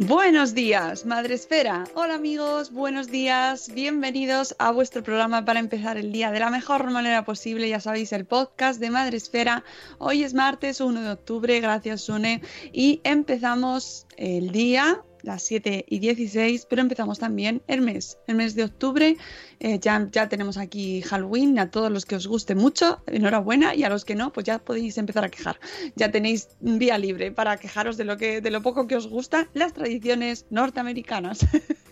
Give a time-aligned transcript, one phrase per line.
[0.00, 1.82] Buenos días, Madre Esfera.
[1.94, 3.68] Hola amigos, buenos días.
[3.74, 7.68] Bienvenidos a vuestro programa para empezar el día de la mejor manera posible.
[7.68, 9.64] Ya sabéis, el podcast de Madre Esfera.
[9.98, 12.42] Hoy es martes 1 de octubre, gracias Sune.
[12.72, 18.54] Y empezamos el día las 7 y 16, pero empezamos también el mes, el mes
[18.54, 19.16] de octubre.
[19.60, 23.84] Eh, ya, ya tenemos aquí Halloween, a todos los que os guste mucho, enhorabuena, y
[23.84, 25.60] a los que no, pues ya podéis empezar a quejar.
[25.96, 29.48] Ya tenéis vía libre para quejaros de lo, que, de lo poco que os gusta
[29.52, 31.40] las tradiciones norteamericanas.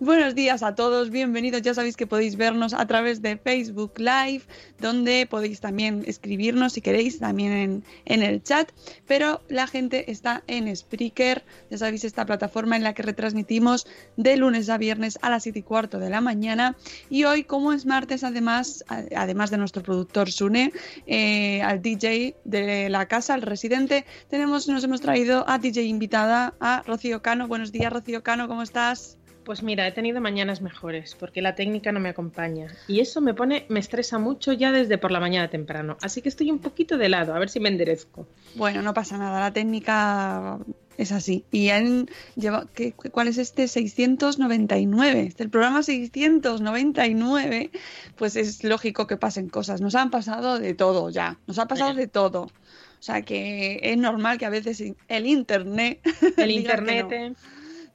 [0.00, 1.62] Buenos días a todos, bienvenidos.
[1.62, 4.42] Ya sabéis que podéis vernos a través de Facebook Live,
[4.78, 8.70] donde podéis también escribirnos si queréis, también en, en, el chat.
[9.06, 14.36] Pero la gente está en Spreaker, ya sabéis, esta plataforma en la que retransmitimos de
[14.36, 16.76] lunes a viernes a las 7 y cuarto de la mañana.
[17.08, 18.84] Y hoy, como es martes, además,
[19.16, 20.72] además de nuestro productor Sune,
[21.06, 26.54] eh, al DJ de la casa, al residente, tenemos, nos hemos traído a DJ invitada
[26.60, 27.48] a Rocío Cano.
[27.48, 29.16] Buenos días, Rocío Cano, ¿cómo estás?
[29.44, 33.34] Pues mira, he tenido mañanas mejores porque la técnica no me acompaña y eso me
[33.34, 35.96] pone, me estresa mucho ya desde por la mañana temprano.
[36.02, 38.28] Así que estoy un poquito de lado, a ver si me enderezco.
[38.54, 40.58] Bueno, no pasa nada, la técnica
[41.00, 41.44] es así.
[41.50, 45.20] ¿Y han lleva, ¿qué, cuál es este 699?
[45.22, 47.70] Este el programa 699,
[48.16, 49.80] pues es lógico que pasen cosas.
[49.80, 52.42] Nos han pasado de todo ya, nos ha pasado de todo.
[52.42, 56.00] O sea que es normal que a veces el internet.
[56.36, 57.34] El internet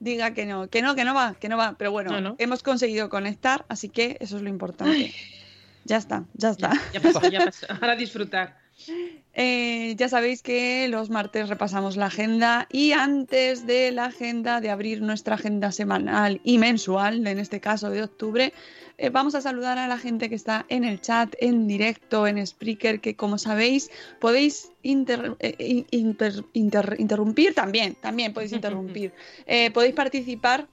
[0.00, 1.76] diga que no, que no, que no va, que no va.
[1.78, 2.34] Pero bueno, No, no.
[2.38, 5.14] hemos conseguido conectar, así que eso es lo importante.
[5.84, 6.72] Ya está, ya está.
[6.92, 7.66] Ya pasó, ya pasó.
[7.80, 8.65] Ahora disfrutar.
[9.38, 14.70] Eh, ya sabéis que los martes repasamos la agenda y antes de la agenda, de
[14.70, 18.52] abrir nuestra agenda semanal y mensual, en este caso de octubre,
[18.98, 22.44] eh, vamos a saludar a la gente que está en el chat, en directo, en
[22.46, 29.12] Spreaker, que como sabéis podéis inter- eh, inter- inter- interrumpir también, también podéis interrumpir.
[29.74, 30.66] Podéis participar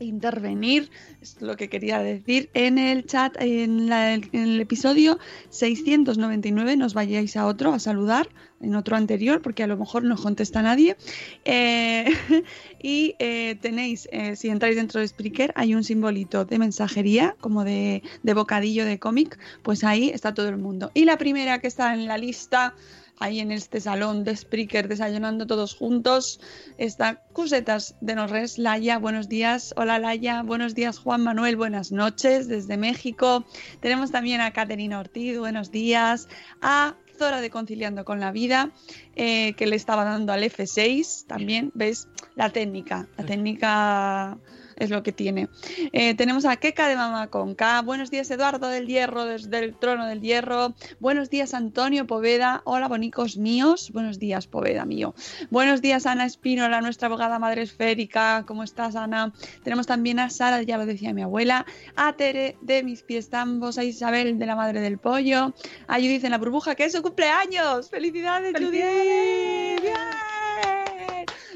[0.00, 0.90] intervenir,
[1.20, 5.18] es lo que quería decir, en el chat, en, el episodio
[5.50, 8.28] 699, nos vayáis a otro a saludar,
[8.60, 10.96] en otro anterior, porque a lo mejor no contesta nadie.
[11.44, 12.06] Eh,
[12.82, 17.64] y eh, tenéis, eh, si entráis dentro de Spreaker, hay un simbolito de mensajería, como
[17.64, 20.90] de, de bocadillo de cómic, pues ahí está todo el mundo.
[20.94, 22.74] Y la primera que está en la lista
[23.18, 26.40] ahí en este salón de Spreaker desayunando todos juntos.
[26.78, 29.74] Está Cusetas de Norres, Laya, buenos días.
[29.76, 33.44] Hola Laya, buenos días Juan Manuel, buenas noches desde México.
[33.80, 36.28] Tenemos también a Caterina Ortiz, buenos días.
[36.60, 38.72] A Zora de Conciliando con la Vida,
[39.14, 42.08] eh, que le estaba dando al F6 también, ¿ves?
[42.34, 44.38] La técnica, la técnica
[44.76, 45.48] es lo que tiene.
[45.92, 47.82] Eh, tenemos a Keka de Mamá con K.
[47.82, 50.74] Buenos días, Eduardo del Hierro, desde el trono del Hierro.
[51.00, 52.62] Buenos días, Antonio Poveda.
[52.64, 53.90] Hola, bonicos míos.
[53.92, 55.14] Buenos días, Poveda mío.
[55.50, 58.44] Buenos días, Ana Espínola, nuestra abogada madre esférica.
[58.46, 59.32] ¿Cómo estás, Ana?
[59.62, 61.66] Tenemos también a Sara, ya lo decía mi abuela.
[61.96, 63.78] A Tere de mis pies tambos.
[63.78, 65.54] A Isabel de la madre del pollo.
[65.86, 67.90] A Judith en la burbuja, que es su cumpleaños.
[67.90, 68.70] ¡Felicidades, Judith!
[68.70, 70.04] ¡Bien!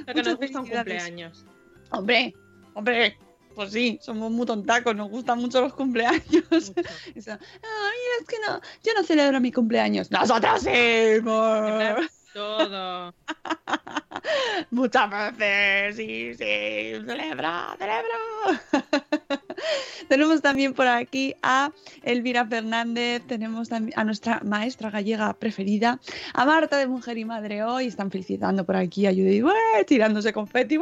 [0.06, 1.04] Muchas nos gusta un felicidades.
[1.04, 1.44] cumpleaños.
[1.90, 2.34] Hombre,
[2.74, 3.16] hombre,
[3.54, 6.22] pues sí, somos muy tontacos, nos gustan mucho los cumpleaños.
[6.32, 10.10] Ay, es que no, yo no celebro mi cumpleaños.
[10.12, 11.18] ¡Nosotros sí!
[11.20, 12.08] Amor!
[12.32, 13.14] Todo.
[14.70, 18.62] Muchas veces, sí, sí, celebra, celebra.
[20.08, 21.72] tenemos también por aquí a
[22.04, 25.98] Elvira Fernández, tenemos a nuestra maestra gallega preferida,
[26.32, 29.84] a Marta de Mujer y Madre hoy, están felicitando por aquí a Judy, ¡bueh!
[29.86, 30.78] tirándose confeti.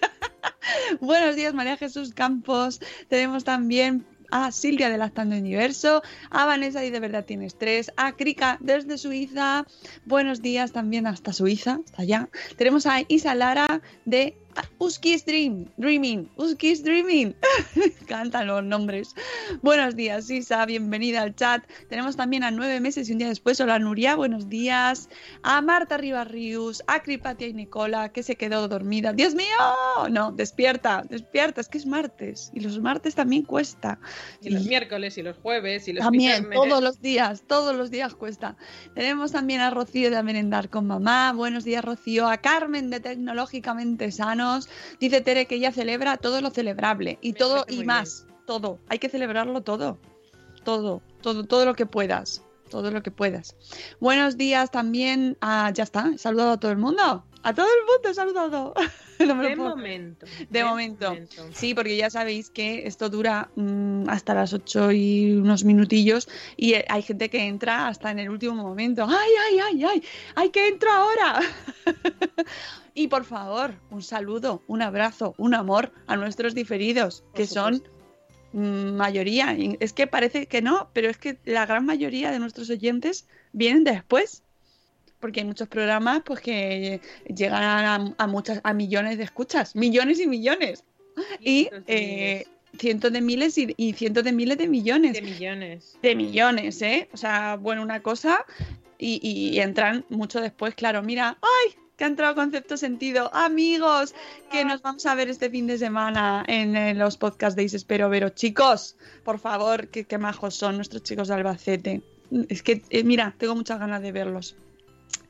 [1.00, 2.80] Buenos días, María Jesús Campos.
[3.08, 8.12] Tenemos también a Silvia de Lactando Universo, a Vanessa y de verdad tienes tres, a
[8.12, 9.66] Krika desde Suiza.
[10.04, 12.28] Buenos días también hasta Suiza, hasta allá.
[12.56, 14.36] Tenemos a Isa Lara de
[14.78, 17.34] Uskis Dream, Dreaming, Uskis Dreaming.
[17.74, 19.14] Me encantan los nombres.
[19.62, 21.62] Buenos días, Isa, bienvenida al chat.
[21.88, 23.60] Tenemos también a nueve meses y un día después.
[23.60, 25.08] Hola, Nuria, buenos días.
[25.42, 29.12] A Marta Ribarrius, a Cripatia y Nicola, que se quedó dormida.
[29.12, 29.46] ¡Dios mío!
[30.10, 32.50] No, despierta, despierta, es que es martes.
[32.54, 33.98] Y los martes también cuesta.
[34.40, 36.58] Y los miércoles y los jueves y los También, viernes.
[36.58, 38.56] todos los días, todos los días cuesta.
[38.94, 41.32] Tenemos también a Rocío de A Merendar con Mamá.
[41.32, 42.28] Buenos días, Rocío.
[42.28, 44.10] A Carmen de Tecnológicamente
[44.98, 48.26] Dice Tere que ella celebra todo lo celebrable y Me todo y más.
[48.46, 48.78] Todo.
[48.88, 49.98] Hay que celebrarlo todo.
[50.64, 52.42] Todo, todo, todo lo que puedas.
[52.70, 53.56] Todo lo que puedas.
[53.98, 55.36] Buenos días también.
[55.40, 57.24] a ya está, he saludado a todo el mundo.
[57.42, 58.74] A todo el mundo he saludado.
[59.20, 60.24] No De puedo momento.
[60.48, 61.14] De momento.
[61.52, 66.26] Sí, porque ya sabéis que esto dura mm, hasta las 8 y unos minutillos
[66.56, 69.04] y hay gente que entra hasta en el último momento.
[69.06, 70.04] ¡Ay, ay, ay, ay!
[70.36, 71.40] ¡Ay, que entro ahora!
[72.94, 77.74] y por favor, un saludo, un abrazo, un amor a nuestros diferidos, Por que son
[77.74, 77.99] supuesto.
[78.52, 79.56] Mayoría.
[79.80, 83.84] Es que parece que no, pero es que la gran mayoría de nuestros oyentes vienen
[83.84, 84.42] después.
[85.20, 90.18] Porque hay muchos programas pues que llegan a, a muchas a millones de escuchas, millones
[90.18, 90.82] y millones
[91.40, 92.46] y Cientos de eh,
[92.78, 95.12] cientos de miles y, y cientos de miles de millones.
[95.12, 95.98] De millones.
[96.00, 97.08] De millones, ¿eh?
[97.12, 98.46] O sea, bueno, una cosa
[98.98, 101.74] y- y entran mucho después, claro, mira, ¡ay!
[102.00, 103.28] Que ha entrado concepto sentido.
[103.34, 104.14] Amigos,
[104.50, 108.34] que nos vamos a ver este fin de semana en, los podcasts de Espero Veros.
[108.34, 112.00] Chicos, por favor, que, qué majos son nuestros chicos de Albacete.
[112.48, 114.56] Es que, eh, mira, tengo muchas ganas de verlos.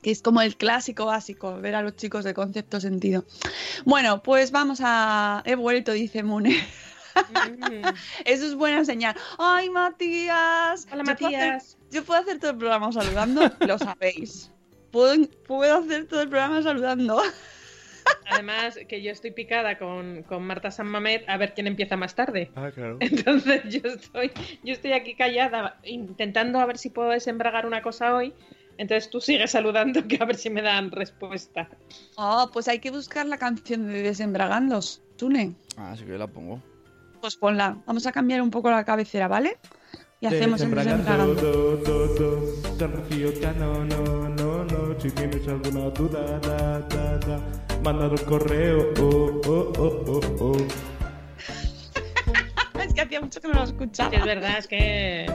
[0.01, 3.25] Que es como el clásico básico, ver a los chicos de concepto sentido.
[3.85, 5.43] Bueno, pues vamos a.
[5.47, 6.51] He vuelto, dice Mune.
[7.17, 7.83] Mm.
[8.25, 9.17] Eso es buena señal.
[9.39, 10.87] ¡Ay, Matías!
[10.93, 11.77] Hola, Yo puedo hacer- Matías.
[11.91, 14.53] Yo puedo hacer todo el programa saludando, lo sabéis.
[14.91, 17.23] Puedo, puedo hacer todo el programa saludando.
[18.31, 22.15] Además, que yo estoy picada con, con Marta San Mamet a ver quién empieza más
[22.15, 22.51] tarde.
[22.55, 22.97] Ah, claro.
[23.01, 24.31] Entonces yo estoy,
[24.63, 28.33] yo estoy aquí callada, intentando a ver si puedo desembragar una cosa hoy.
[28.79, 31.69] Entonces tú sigues saludando que a ver si me dan respuesta.
[32.17, 35.55] Oh, pues hay que buscar la canción de Desembragandos, Tune.
[35.77, 36.63] Ah, sí que la pongo.
[37.21, 37.77] Pues ponla.
[37.85, 39.59] Vamos a cambiar un poco la cabecera, ¿vale?
[40.21, 44.30] Y hacemos el Desembragando, Desembragando.
[45.01, 47.41] Si tienes alguna duda, da, da, da.
[47.83, 50.57] Mándalo un correo, oh, oh, oh, oh, oh.
[52.81, 54.11] Es que hacía mucho que no lo escuchaba.
[54.11, 55.27] Sí, es verdad, es que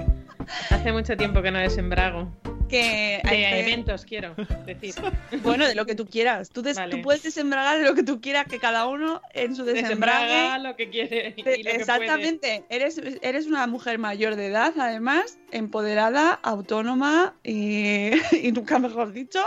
[0.69, 2.29] hace mucho tiempo que no desembrago.
[2.69, 4.35] Que De alimentos, quiero
[4.65, 4.95] decir.
[5.43, 6.49] Bueno, de lo que tú quieras.
[6.49, 6.95] Tú, des- Vale.
[6.95, 10.25] tú puedes desembragar de lo que tú quieras, que cada uno en su desembrague.
[10.25, 11.75] Desembraga lo que quiere y lo que puede.
[11.75, 12.65] Exactamente.
[12.69, 18.09] Eres, eres una mujer mayor de edad, además, empoderada, autónoma y,
[18.41, 19.43] y nunca mejor dicho.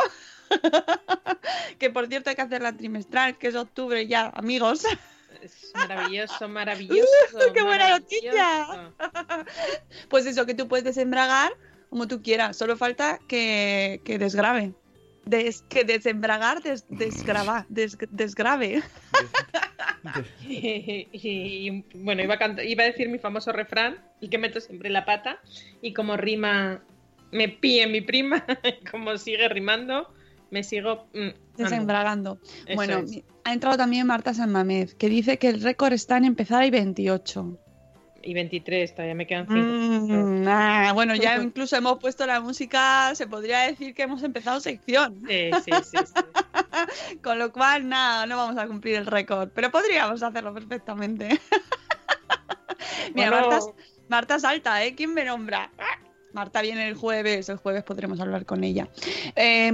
[1.79, 4.85] que por cierto hay que hacer la trimestral, que es octubre ya, amigos.
[5.43, 7.09] Es maravilloso, maravilloso.
[7.55, 8.95] ¡Qué buena maravilloso.
[10.09, 11.53] Pues eso, que tú puedes desembragar
[11.91, 12.57] como tú quieras.
[12.57, 14.73] Solo falta que, que desgrabe.
[15.25, 18.83] Des- que desembragar, des, desgrava, des- desgrave.
[20.49, 24.91] Y, y- bueno, iba a, iba a decir mi famoso refrán, el que meto siempre
[24.91, 25.39] la pata,
[25.83, 26.83] y como rima,
[27.31, 28.45] me pille mi prima,
[28.91, 30.09] como sigue rimando,
[30.51, 31.09] me sigo...
[31.13, 31.35] mm, ando.
[31.57, 32.41] Desembragando.
[32.75, 33.23] Bueno, es.
[33.45, 36.71] ha entrado también Marta San Mamés, que dice que el récord está en empezar y
[36.71, 37.59] 28.
[38.29, 39.59] Y 23, todavía me quedan 5.
[39.59, 44.61] Mm, ah, bueno, ya incluso hemos puesto la música, se podría decir que hemos empezado
[44.61, 47.17] sección, Sí, sí, sí, sí.
[47.23, 51.41] con lo cual nada, no vamos a cumplir el récord, pero podríamos hacerlo perfectamente.
[53.15, 53.67] Mira, Bueno, Marta,
[54.09, 54.95] Marta salta, ¿eh?
[54.95, 55.71] ¿Quién me nombra?
[56.33, 58.89] Marta viene el jueves, el jueves podremos hablar con ella.
[59.35, 59.71] Eh,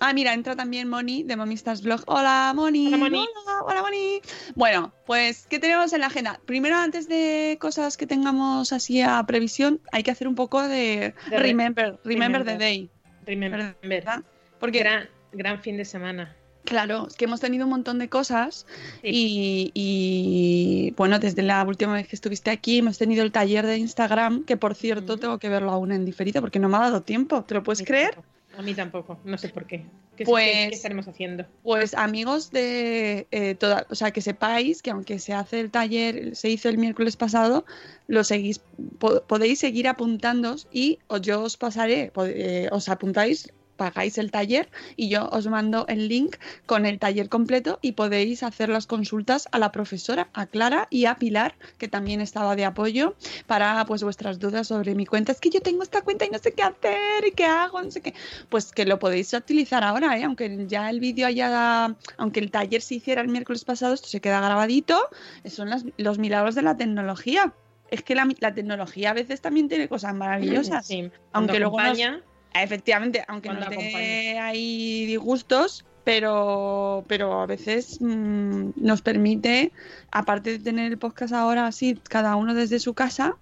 [0.00, 2.02] ah, mira, entra también Moni de Momistas Blog.
[2.06, 2.88] Hola, Moni.
[2.88, 3.18] Hola, Moni.
[3.46, 4.20] Hola, hola, Moni.
[4.56, 6.40] Bueno, pues, ¿qué tenemos en la agenda?
[6.46, 11.14] Primero, antes de cosas que tengamos así a previsión, hay que hacer un poco de,
[11.30, 12.90] De re- remember, remember, the day.
[13.24, 13.76] remember.
[13.82, 14.22] ¿verdad?
[14.58, 16.34] Porque, Gran, gran fin de semana.
[16.64, 18.66] Claro, es que hemos tenido un montón de cosas
[19.02, 19.08] Sí.
[19.12, 23.78] y, y, bueno, desde la última vez que estuviste aquí hemos tenido el taller de
[23.78, 27.02] Instagram, que por cierto tengo que verlo aún en diferido porque no me ha dado
[27.02, 27.42] tiempo.
[27.44, 28.16] ¿Te lo puedes creer?
[28.56, 29.84] A mí tampoco, no sé por qué.
[30.16, 31.44] ¿Qué, Pues- qué- qué estaremos haciendo?
[31.64, 36.36] Pues amigos de eh, toda, o sea que sepáis que aunque se hace el taller,
[36.36, 37.64] se hizo el miércoles pasado,
[38.06, 38.60] lo seguís,
[39.00, 45.08] po- podéis seguir apuntándoos y yo os pasaré, eh, os apuntáis, pagáis el taller y
[45.08, 49.58] yo os mando el link con el taller completo y podéis hacer las consultas a
[49.58, 53.14] la profesora, a Clara y a Pilar, que también estaba de apoyo
[53.46, 55.32] para pues vuestras dudas sobre mi cuenta.
[55.32, 57.90] Es que yo tengo esta cuenta y no sé qué hacer y qué hago, no
[57.90, 58.14] sé qué
[58.48, 60.24] pues que lo podéis utilizar ahora, ¿eh?
[60.24, 64.20] aunque ya el vídeo haya, aunque el taller se hiciera el miércoles pasado, esto se
[64.20, 64.98] queda grabadito,
[65.46, 67.52] son las- los milagros de la tecnología.
[67.90, 70.86] Es que la, la tecnología a veces también tiene cosas maravillosas.
[70.86, 72.22] Sí, Aunque luego nos- acompaña,
[72.54, 74.46] Efectivamente, aunque dé acompaña.
[74.46, 79.72] ahí disgustos, pero, pero a veces mm, nos permite,
[80.12, 83.36] aparte de tener el podcast ahora así, cada uno desde su casa,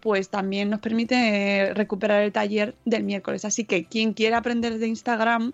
[0.00, 3.44] pues también nos permite recuperar el taller del miércoles.
[3.44, 5.52] Así que quien quiera aprender de Instagram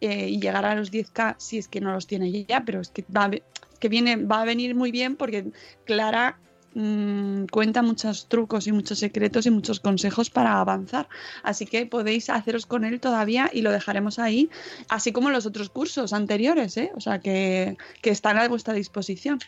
[0.00, 2.88] eh, y llegar a los 10K, si es que no los tiene ya, pero es
[2.88, 3.30] que va a,
[3.78, 5.52] que viene, va a venir muy bien porque
[5.84, 6.38] Clara
[6.74, 11.08] mm, cuenta muchos trucos y muchos secretos y muchos consejos para avanzar.
[11.42, 14.50] Así que podéis haceros con él todavía y lo dejaremos ahí,
[14.88, 16.92] así como los otros cursos anteriores, ¿eh?
[16.94, 19.38] o sea que, que están a vuestra disposición.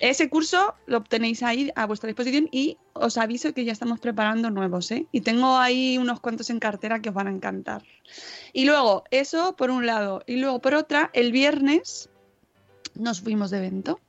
[0.00, 4.50] Ese curso lo tenéis ahí a vuestra disposición y os aviso que ya estamos preparando
[4.50, 5.06] nuevos, ¿eh?
[5.12, 7.82] Y tengo ahí unos cuantos en cartera que os van a encantar.
[8.52, 10.22] Y luego, eso por un lado.
[10.26, 12.10] Y luego, por otra, el viernes
[12.94, 14.00] nos fuimos de evento.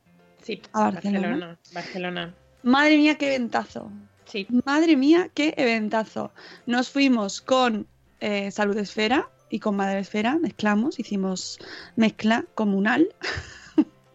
[0.42, 1.28] sí, a Barcelona.
[1.28, 1.60] Barcelona.
[1.74, 2.36] Barcelona.
[2.64, 3.92] Madre mía, qué eventazo.
[4.26, 6.32] Sí, Madre mía, qué eventazo.
[6.66, 7.88] Nos fuimos con
[8.20, 11.60] eh, Salud Esfera y con Madre Esfera, mezclamos, hicimos
[11.96, 13.10] mezcla comunal.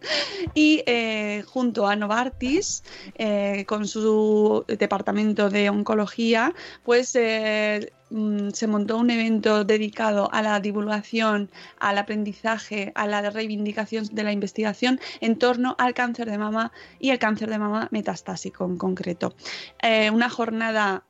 [0.53, 2.83] y eh, junto a Novartis,
[3.15, 10.41] eh, con su departamento de oncología, pues eh, mm, se montó un evento dedicado a
[10.41, 16.37] la divulgación, al aprendizaje, a la reivindicación de la investigación en torno al cáncer de
[16.37, 19.33] mama y el cáncer de mama metastásico en concreto.
[20.11, 21.03] Una jornada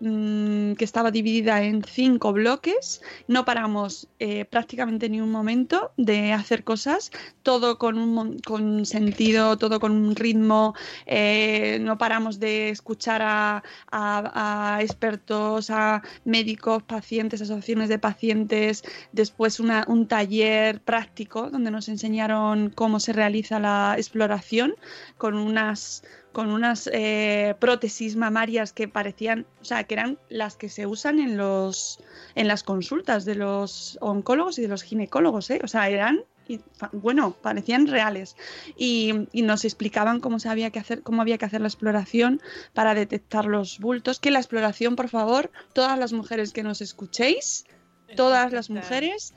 [0.00, 3.02] mm, que estaba dividida en cinco bloques.
[3.26, 7.10] No paramos eh, prácticamente ni un momento de hacer cosas,
[7.42, 10.74] todo con un con sentido, todo con un ritmo.
[11.06, 18.84] eh, no paramos de escuchar a, expertos, a médicos, pacientes, asociaciones de pacientes.
[19.12, 24.74] Después un taller práctico donde nos enseñaron cómo se realiza la exploración
[25.16, 26.02] con unas
[26.38, 31.18] con unas eh, prótesis mamarias que parecían, o sea, que eran las que se usan
[31.18, 31.98] en los
[32.36, 35.58] en las consultas de los oncólogos y de los ginecólogos, ¿eh?
[35.64, 36.60] o sea, eran y,
[36.92, 38.36] bueno, parecían reales
[38.76, 42.40] y, y nos explicaban cómo se había que hacer, cómo había que hacer la exploración
[42.72, 44.20] para detectar los bultos.
[44.20, 47.66] Que la exploración, por favor, todas las mujeres que nos escuchéis,
[48.14, 49.34] todas las mujeres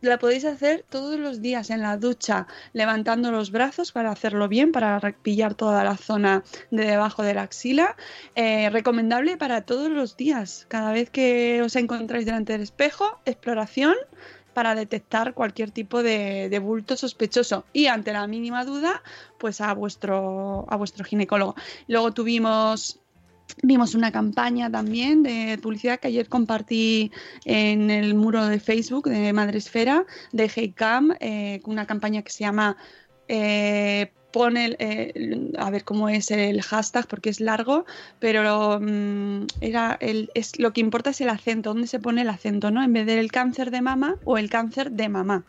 [0.00, 4.72] la podéis hacer todos los días en la ducha, levantando los brazos para hacerlo bien,
[4.72, 7.96] para pillar toda la zona de debajo de la axila.
[8.34, 10.66] Eh, recomendable para todos los días.
[10.68, 13.94] Cada vez que os encontráis delante del espejo, exploración
[14.54, 19.02] para detectar cualquier tipo de, de bulto sospechoso y ante la mínima duda,
[19.38, 21.54] pues a vuestro, a vuestro ginecólogo.
[21.88, 23.00] Luego tuvimos
[23.62, 27.10] Vimos una campaña también de publicidad que ayer compartí
[27.44, 32.76] en el muro de Facebook de Madresfera de Heycam, eh, una campaña que se llama
[33.28, 37.86] eh, pon el, eh, a ver cómo es el hashtag porque es largo,
[38.18, 42.28] pero mm, era el, es, lo que importa es el acento, dónde se pone el
[42.28, 42.82] acento, ¿no?
[42.82, 45.46] En vez del cáncer de mama o el cáncer de mamá.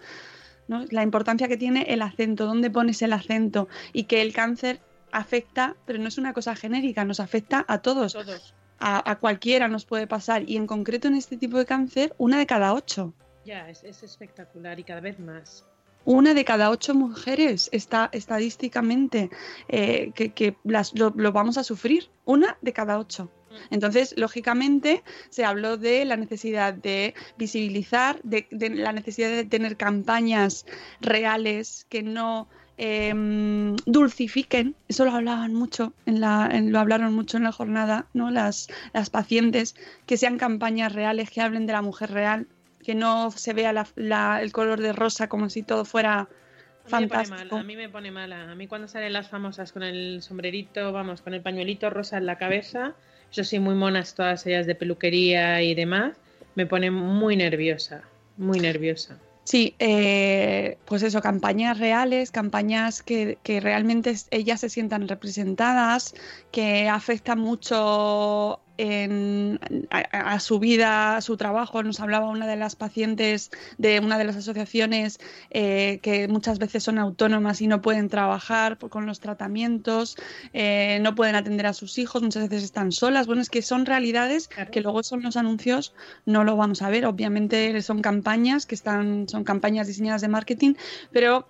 [0.69, 0.85] ¿no?
[0.89, 4.79] La importancia que tiene el acento, dónde pones el acento y que el cáncer
[5.11, 8.53] afecta, pero no es una cosa genérica, nos afecta a todos, todos.
[8.79, 12.37] a, a cualquiera nos puede pasar y en concreto en este tipo de cáncer, una
[12.37, 13.13] de cada ocho.
[13.45, 15.65] Ya, es, es espectacular y cada vez más.
[16.03, 19.29] Una de cada ocho mujeres está estadísticamente
[19.67, 22.09] eh, que, que las- lo, lo vamos a sufrir.
[22.23, 23.29] Una de cada ocho.
[23.71, 29.75] Entonces, lógicamente, se habló de la necesidad de visibilizar, de, de la necesidad de tener
[29.77, 30.65] campañas
[31.01, 33.13] reales que no eh,
[33.85, 34.75] dulcifiquen.
[34.87, 38.29] Eso lo hablaban mucho, en la, en- lo hablaron mucho en la jornada, ¿no?
[38.31, 42.47] Las, las pacientes, que sean campañas reales, que hablen de la mujer real,
[42.83, 46.89] que no se vea la- la- el color de rosa como si todo fuera A
[46.89, 47.55] mí, me pone fantástico.
[47.55, 48.51] mala, a mí me pone mala.
[48.51, 52.25] A mí cuando salen las famosas con el sombrerito, vamos, con el pañuelito rosa en
[52.25, 52.93] la cabeza,
[53.31, 56.15] eso sí, muy monas todas ellas de peluquería y demás,
[56.55, 58.03] me pone muy nerviosa,
[58.37, 59.17] muy nerviosa.
[59.47, 66.13] Sí, eh, pues eso, campañas reales, campañas que, que realmente ellas se sientan representadas,
[66.51, 69.59] que afectan mucho en,
[69.91, 69.99] a,
[70.33, 71.83] a su vida, a su trabajo.
[71.83, 75.19] Nos hablaba una de las pacientes de una de las asociaciones
[75.49, 80.17] eh, que muchas veces son autónomas y no pueden trabajar por- con los tratamientos,
[80.53, 83.27] eh, no pueden atender a sus hijos, muchas veces están solas.
[83.27, 84.71] Bueno, es que son realidades Claro.
[84.71, 85.93] que luego son los anuncios,
[86.25, 87.05] no lo vamos a ver.
[87.05, 90.73] Obviamente son campañas que están, son campañas diseñadas de marketing,
[91.11, 91.47] pero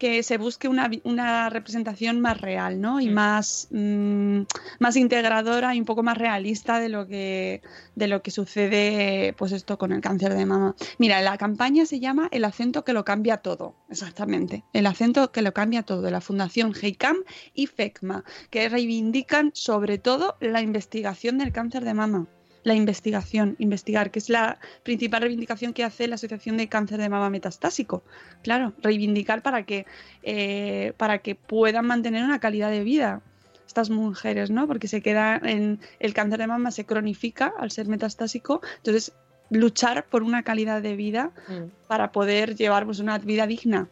[0.00, 3.00] que se busque una, una representación más real, ¿no?
[3.00, 3.12] Y Mm.
[3.12, 4.40] más, mm,
[4.80, 7.60] más integradora y un poco más realista de lo que
[7.94, 10.74] de lo que sucede, pues esto con el cáncer de mama.
[10.98, 14.64] Mira, la campaña se llama El acento que lo cambia todo, exactamente.
[14.72, 17.18] El acento que lo cambia todo, de la Fundación GEICAM
[17.52, 22.26] y FECMA, que reivindican sobre todo la investigación del cáncer de mama.
[22.62, 27.08] La investigación, investigar, que es la principal reivindicación que hace la Asociación de Cáncer de
[27.08, 28.02] Mama Metastásico.
[28.42, 29.86] Claro, reivindicar para que,
[30.22, 33.22] eh, para que puedan mantener una calidad de vida
[33.66, 34.66] estas mujeres, ¿no?
[34.66, 39.12] Porque se queda en el cáncer de mama se cronifica al ser metastásico, entonces
[39.50, 43.88] luchar por una calidad de vida Mm, para poder llevar pues, una vida digna.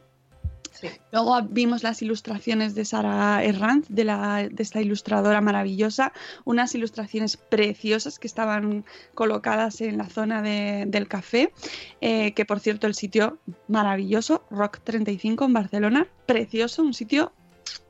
[0.81, 0.89] Sí.
[1.13, 6.13] Luego vimos las ilustraciones de Sara Herranz, de, la, de esta ilustradora maravillosa,
[6.45, 11.53] unas ilustraciones preciosas que estaban colocadas en la zona de- del café,
[12.01, 17.33] eh, que por cierto el sitio maravilloso, Rock 35 en Barcelona, precioso, un sitio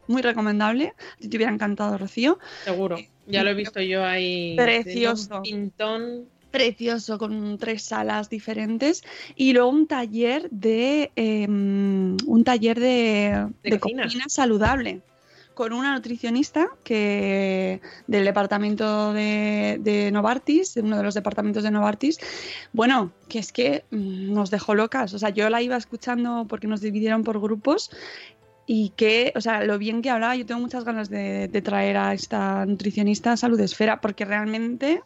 [0.06, 2.96] muy recomendable, si te hubiera encantado Rocío, Seguro.
[3.26, 4.56] Ya lo he visto yo ahí.
[4.56, 5.42] Precioso.
[5.42, 6.28] Pintón.
[6.50, 9.02] Precioso con tres salas diferentes
[9.36, 14.04] y luego un taller de eh, un taller de, De de cocina.
[14.04, 15.02] cocina saludable
[15.58, 21.72] con una nutricionista que del departamento de, de Novartis, de uno de los departamentos de
[21.72, 22.20] Novartis,
[22.72, 25.14] bueno, que es que mm, nos dejó locas.
[25.14, 27.90] O sea, yo la iba escuchando porque nos dividieron por grupos
[28.66, 31.96] y que, o sea, lo bien que hablaba, yo tengo muchas ganas de, de traer
[31.96, 35.02] a esta nutricionista a Salud Esfera porque realmente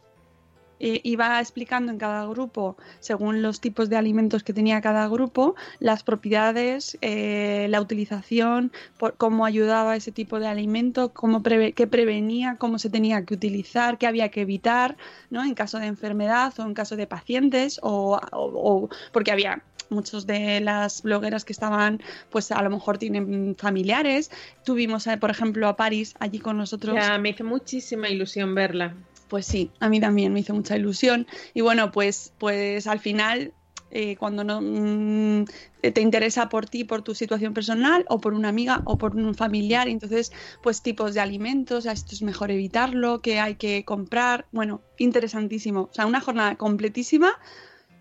[0.85, 5.55] eh, iba explicando en cada grupo, según los tipos de alimentos que tenía cada grupo,
[5.79, 11.87] las propiedades, eh, la utilización, por, cómo ayudaba ese tipo de alimento, cómo preve- qué
[11.87, 14.97] prevenía, cómo se tenía que utilizar, qué había que evitar,
[15.31, 15.45] ¿no?
[15.45, 20.61] En caso de enfermedad o en caso de pacientes o, o- porque había muchos de
[20.61, 24.31] las blogueras que estaban, pues a lo mejor tienen familiares.
[24.65, 26.97] Tuvimos, eh, por ejemplo, a Paris allí con nosotros.
[26.97, 28.97] Ya me hizo muchísima ilusión verla.
[29.33, 31.27] Pues sí, a mí también me hizo mucha ilusión.
[31.55, 33.55] Y bueno, pues, pues al final,
[33.91, 35.47] eh, cuando no mm,
[35.81, 39.35] te interesa por ti, por tu situación personal, o por una amiga, o por un
[39.35, 44.45] familiar, entonces, pues tipos de alimentos, a esto es mejor evitarlo, que hay que comprar.
[44.53, 45.89] Bueno, interesantísimo.
[45.91, 47.33] O sea, una jornada completísima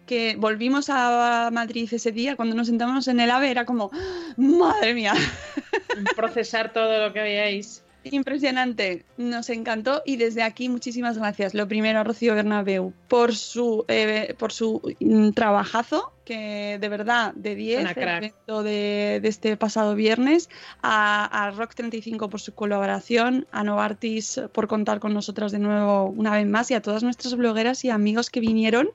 [0.06, 4.34] que volvimos a Madrid ese día, cuando nos sentamos en el AVE, era como, ¡Ah!
[4.36, 5.14] madre mía,
[6.18, 7.86] Procesar todo lo que veáis.
[8.04, 11.54] Impresionante, nos encantó y desde aquí muchísimas gracias.
[11.54, 17.34] Lo primero a Rocío Bernabeu por su eh, por su mm, trabajazo, que de verdad
[17.36, 18.18] de 10 Una el crack.
[18.18, 20.50] evento de, de este pasado viernes,
[20.82, 26.06] a, a Rock 35 por su colaboración, a Novartis por contar con nosotras de nuevo
[26.06, 28.90] una vez más y a todas nuestras blogueras y amigos que vinieron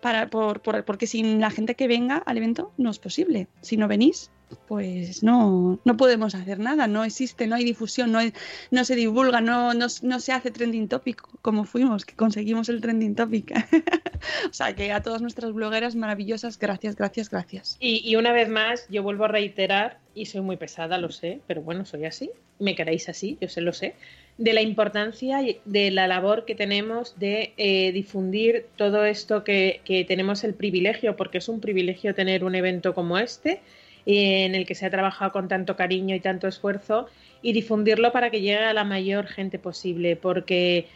[0.00, 3.48] para por, por- porque sin la gente que venga al evento no es posible.
[3.60, 4.30] Si no venís,
[4.68, 8.32] pues no, no podemos hacer nada, no existe, no hay difusión, no, hay-
[8.70, 12.80] no se divulga, no, no, no se hace trending topic como fuimos, que conseguimos el
[12.80, 13.52] trending topic.
[14.50, 17.76] o sea que a todas nuestras blogueras maravillosas, gracias, gracias, gracias.
[17.80, 21.40] Y, y una vez más, yo vuelvo a reiterar, y soy muy pesada, lo sé,
[21.46, 23.94] pero bueno, soy así, me queréis así, yo sé, lo sé,
[24.38, 30.04] de la importancia de la labor que tenemos de eh, difundir todo esto que, que
[30.04, 33.60] tenemos el privilegio, porque es un privilegio tener un evento como este,
[34.06, 37.06] en el que se ha trabajado con tanto cariño y tanto esfuerzo,
[37.42, 40.86] y difundirlo para que llegue a la mayor gente posible, porque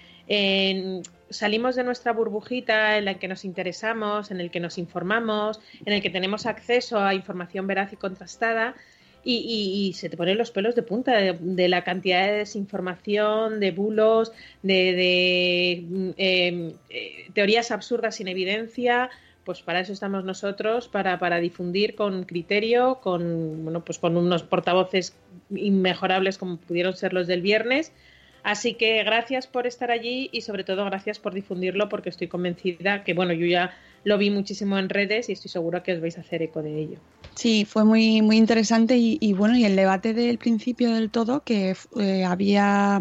[1.31, 5.92] salimos de nuestra burbujita en la que nos interesamos, en el que nos informamos, en
[5.92, 8.75] el que tenemos acceso a información veraz y contrastada.
[9.29, 13.59] Y, y- y se te ponen los pelos de punta de, la cantidad de desinformación,
[13.59, 14.31] de bulos,
[14.62, 19.11] de, mm, eh, eh, teorías absurdas sin evidencia.
[19.47, 24.43] Pues para eso estamos nosotros, para, para difundir con criterio, con, bueno, pues con unos
[24.43, 25.17] portavoces
[25.55, 27.93] inmejorables como pudieron ser los del viernes.
[28.43, 33.05] Así que gracias por estar allí y sobre todo gracias por difundirlo porque estoy convencida
[33.05, 36.19] que, bueno, yo ya lo vi muchísimo en redes y estoy segura que os vais
[36.19, 36.99] a hacer eco de ello.
[37.37, 41.77] Sí, fue muy, muy interesante y, bueno, y el debate del principio del todo, que
[42.01, 43.01] eh, había,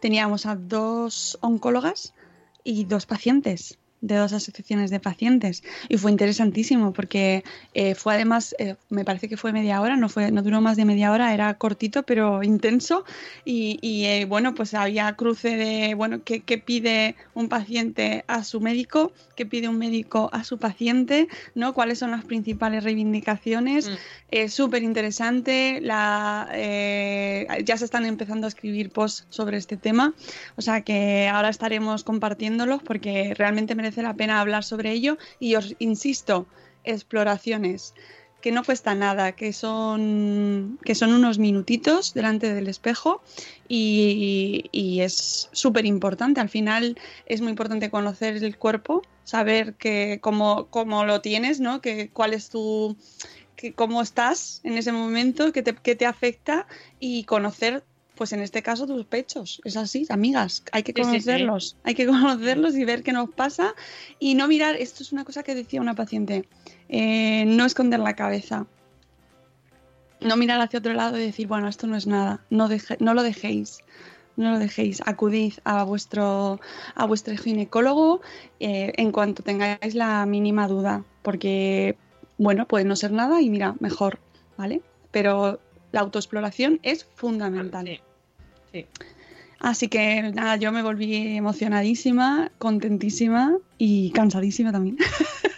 [0.00, 2.14] teníamos a dos oncólogas
[2.62, 3.78] y dos pacientes.
[4.00, 9.28] De dos asociaciones de pacientes y fue interesantísimo porque eh, fue además, eh, me parece
[9.28, 12.42] que fue media hora, no, fue, no duró más de media hora, era cortito pero
[12.42, 13.04] intenso
[13.44, 18.44] y, y, eh, bueno, pues había cruce de, bueno, ¿qué, ¿qué, pide un paciente a
[18.44, 19.12] su médico?
[19.36, 21.28] ¿Qué pide un médico a su paciente?
[21.54, 21.72] ¿no?
[21.74, 23.90] ¿Cuáles son las principales reivindicaciones?
[24.30, 30.14] Es súper interesante, la, ya se están empezando a escribir posts sobre este tema,
[30.56, 35.16] o sea que ahora estaremos compartiéndolos porque realmente merece merece la pena hablar sobre ello
[35.40, 36.46] y os insisto,
[36.84, 37.94] exploraciones
[38.42, 43.22] que no cuesta nada, que son, que son unos minutitos delante del espejo
[43.66, 46.40] y, es súper importante.
[46.40, 51.80] Al final es muy importante conocer el cuerpo, saber que cómo, cómo lo tienes, ¿no?
[51.80, 52.96] Que, cuál es tu,
[53.56, 56.66] que, cómo estás en ese momento, qué te, qué te afecta
[57.00, 57.84] y conocer
[58.18, 59.60] pues en este caso tus pechos.
[59.64, 60.64] Es así, amigas.
[60.72, 61.64] Hay que conocerlos.
[61.64, 61.82] Sí, sí, sí.
[61.84, 63.74] Hay que conocerlos y ver qué nos pasa.
[64.18, 66.48] Y no mirar, esto es una cosa que decía una paciente,
[66.88, 68.66] eh, no esconder la cabeza.
[70.20, 72.44] No mirar hacia otro lado y decir, bueno, esto no es nada.
[72.50, 73.78] No, deje, no lo dejéis.
[74.36, 75.00] No lo dejéis.
[75.06, 76.60] Acudid a vuestro,
[76.96, 78.20] a vuestro ginecólogo
[78.58, 81.04] eh, en cuanto tengáis la mínima duda.
[81.22, 81.96] Porque,
[82.36, 84.18] bueno, puede no ser nada y mira, mejor,
[84.56, 84.82] ¿vale?
[85.12, 85.60] Pero
[85.92, 87.86] la autoexploración es fundamental.
[87.86, 88.00] Sí.
[88.72, 88.86] Sí.
[89.60, 94.98] Así que nada, yo me volví emocionadísima, contentísima y cansadísima también.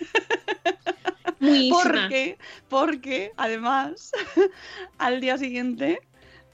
[1.40, 2.36] Muy porque,
[2.68, 4.12] porque además
[4.98, 6.00] al día siguiente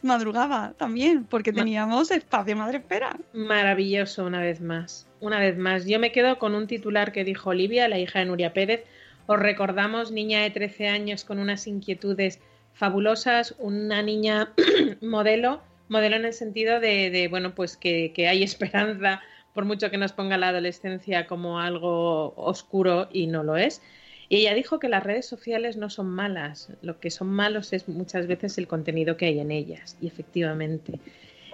[0.02, 3.16] madrugaba también, porque teníamos espacio madre espera.
[3.32, 5.86] Maravilloso una vez más, una vez más.
[5.86, 8.84] Yo me quedo con un titular que dijo Olivia, la hija de Nuria Pérez.
[9.26, 12.38] Os recordamos, niña de 13 años con unas inquietudes
[12.74, 14.52] fabulosas, una niña
[15.00, 19.22] modelo, modelo en el sentido de, de bueno, pues que, que, hay esperanza,
[19.54, 23.82] por mucho que nos ponga la adolescencia como algo oscuro y no lo es.
[24.28, 27.88] Y ella dijo que las redes sociales no son malas, lo que son malos es
[27.88, 30.98] muchas veces el contenido que hay en ellas, y efectivamente.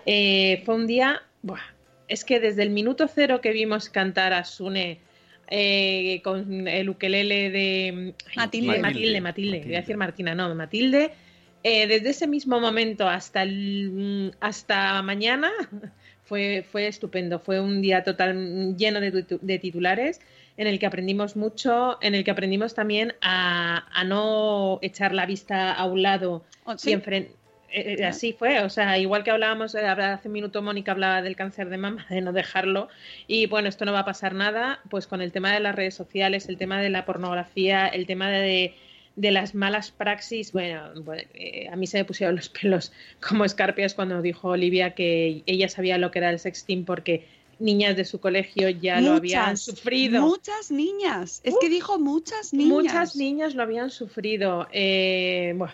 [0.07, 1.61] Eh, fue un día, buah,
[2.09, 5.01] es que desde el minuto cero que vimos cantar a Sune
[5.49, 8.67] eh, con el ukelele de Matilde.
[8.69, 9.61] Matilde, Matilde, Matilde.
[9.65, 11.13] voy a decir Martina, no, Matilde.
[11.65, 15.51] Eh, desde ese mismo momento hasta, el, hasta mañana
[16.25, 17.39] fue, fue estupendo.
[17.39, 20.21] Fue un día total lleno de, de, titulares
[20.57, 25.27] en el que aprendimos mucho, en el que aprendimos también a, a no echar la
[25.27, 26.91] vista a un lado oh, ¿sí?
[26.91, 30.93] y enfrentar eh, así fue, o sea, igual que hablábamos, eh, hace un minuto Mónica
[30.93, 32.89] hablaba del cáncer de mama, de no dejarlo,
[33.27, 35.95] y bueno, esto no va a pasar nada, pues con el tema de las redes
[35.95, 38.75] sociales, el tema de la pornografía, el tema de,
[39.17, 42.93] de las malas praxis, bueno, bueno eh, a mí se me pusieron los pelos
[43.27, 47.27] como escarpias cuando dijo Olivia que ella sabía lo que era el sexting porque
[47.59, 50.23] niñas de su colegio ya muchas, lo habían sufrido.
[50.23, 52.73] Muchas niñas, es uh, que dijo muchas niñas.
[52.73, 54.67] Muchas niñas lo habían sufrido.
[54.73, 55.73] Eh, bueno,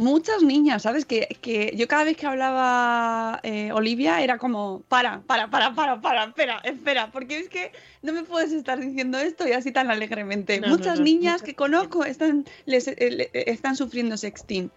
[0.00, 1.04] Muchas niñas, ¿sabes?
[1.04, 6.00] Que, que yo cada vez que hablaba eh, Olivia era como, para, para, para, para,
[6.00, 9.90] para, espera, espera, porque es que no me puedes estar diciendo esto y así tan
[9.90, 10.58] alegremente.
[10.58, 14.70] No, muchas no, no, niñas muchas que conozco están, les, eh, están sufriendo sexting.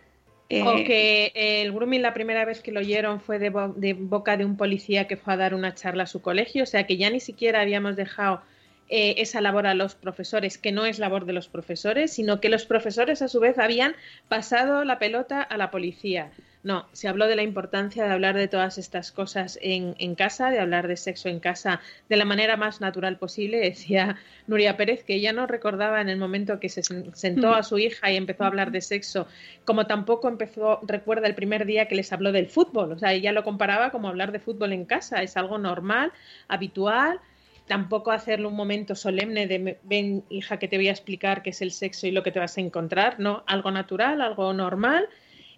[0.50, 3.94] Eh, o que el grooming la primera vez que lo oyeron fue de, bo de
[3.94, 6.86] boca de un policía que fue a dar una charla a su colegio, o sea
[6.86, 8.42] que ya ni siquiera habíamos dejado
[8.90, 12.50] eh, esa labor a los profesores, que no es labor de los profesores, sino que
[12.50, 13.96] los profesores a su vez habían
[14.28, 16.32] pasado la pelota a la policía.
[16.64, 20.50] No, se habló de la importancia de hablar de todas estas cosas en, en, casa,
[20.50, 23.58] de hablar de sexo en casa de la manera más natural posible.
[23.74, 24.18] Decía
[24.48, 26.82] Nuria Pérez que ella no recordaba en el momento que se
[27.14, 29.28] sentó a su hija y empezó a hablar de sexo,
[29.66, 32.94] como tampoco empezó, recuerda el primer día que les habló del fútbol.
[32.94, 36.14] O sea, ella lo comparaba como hablar de fútbol en casa, es algo normal,
[36.48, 37.20] habitual
[37.68, 41.62] tampoco hacerlo un momento solemne de ven hija que te voy a explicar qué es
[41.62, 43.44] el sexo y lo que te vas a encontrar, ¿no?
[43.48, 45.08] Algo natural, algo normal.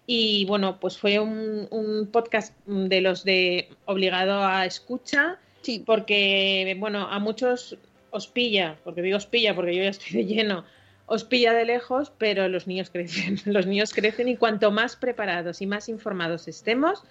[0.06, 5.82] Y bueno, pues fue un, un podcast de los de obligado a escucha, sí.
[5.84, 7.76] porque bueno, a muchos
[8.10, 10.64] os pilla, porque digo os pilla porque yo ya estoy de lleno,
[11.06, 15.60] os pilla de lejos, pero los niños crecen, los niños crecen y cuanto más preparados
[15.60, 17.02] y más informados estemos,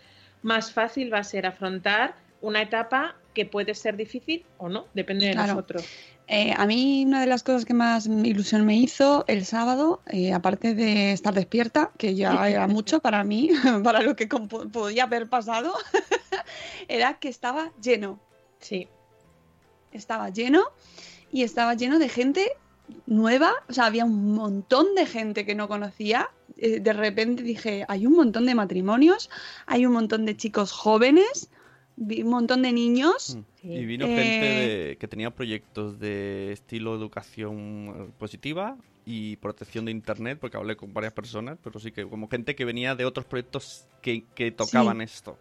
[0.42, 5.28] más fácil va a ser afrontar una etapa que puede ser difícil o no, depende
[5.28, 5.54] de claro.
[5.54, 5.86] nosotros.
[6.28, 10.34] Eh, a mí una de las cosas que más ilusión me hizo el sábado, eh,
[10.34, 13.52] aparte de estar despierta, que ya era mucho para mí,
[13.84, 15.72] para lo que podía haber pasado,
[16.88, 18.20] era que estaba lleno.
[18.60, 18.88] Sí.
[19.92, 20.64] Estaba lleno
[21.32, 22.52] y estaba lleno de gente
[23.06, 26.30] nueva, o sea, había un montón de gente que no conocía.
[26.58, 29.30] Eh, de repente dije, hay un montón de matrimonios,
[29.66, 31.50] hay un montón de chicos jóvenes,
[31.98, 33.38] vi un montón de niños.
[33.64, 33.72] Mm.
[33.72, 39.92] Y vino Eh, gente de- que tenía proyectos de estilo educación positiva y protección de
[39.92, 43.26] internet, porque hablé con varias personas, pero sí que como gente que venía de otros
[43.26, 45.38] proyectos que, que tocaban esto.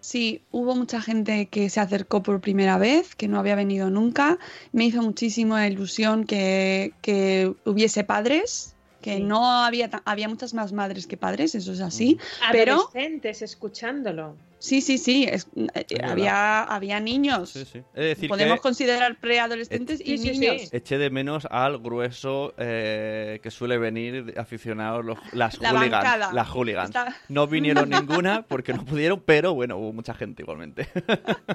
[0.00, 4.38] Sí, hubo mucha gente que se acercó por primera vez, que no había venido nunca.
[4.72, 9.22] Me hizo muchísima ilusión que, que hubiese padres, que Sí.
[9.22, 12.18] no había, había muchas más madres que padres, eso es así.
[12.50, 14.34] Pero Adolescentes escuchándolo.
[14.62, 16.10] Sí, sí, sí, es- eh, verdad.
[16.12, 17.50] había, había niños.
[17.50, 17.78] Sí, sí.
[17.94, 20.72] Es decir, Podemos que considerar preadolescentes y Sí, niños.
[20.72, 25.90] eché de menos al grueso eh, que suele venir aficionados, los, las La hooligans.
[26.04, 26.32] bancada.
[26.32, 26.88] Las hooligans.
[26.90, 30.88] Está- No vinieron ninguna porque no pudieron, pero bueno, hubo mucha gente igualmente.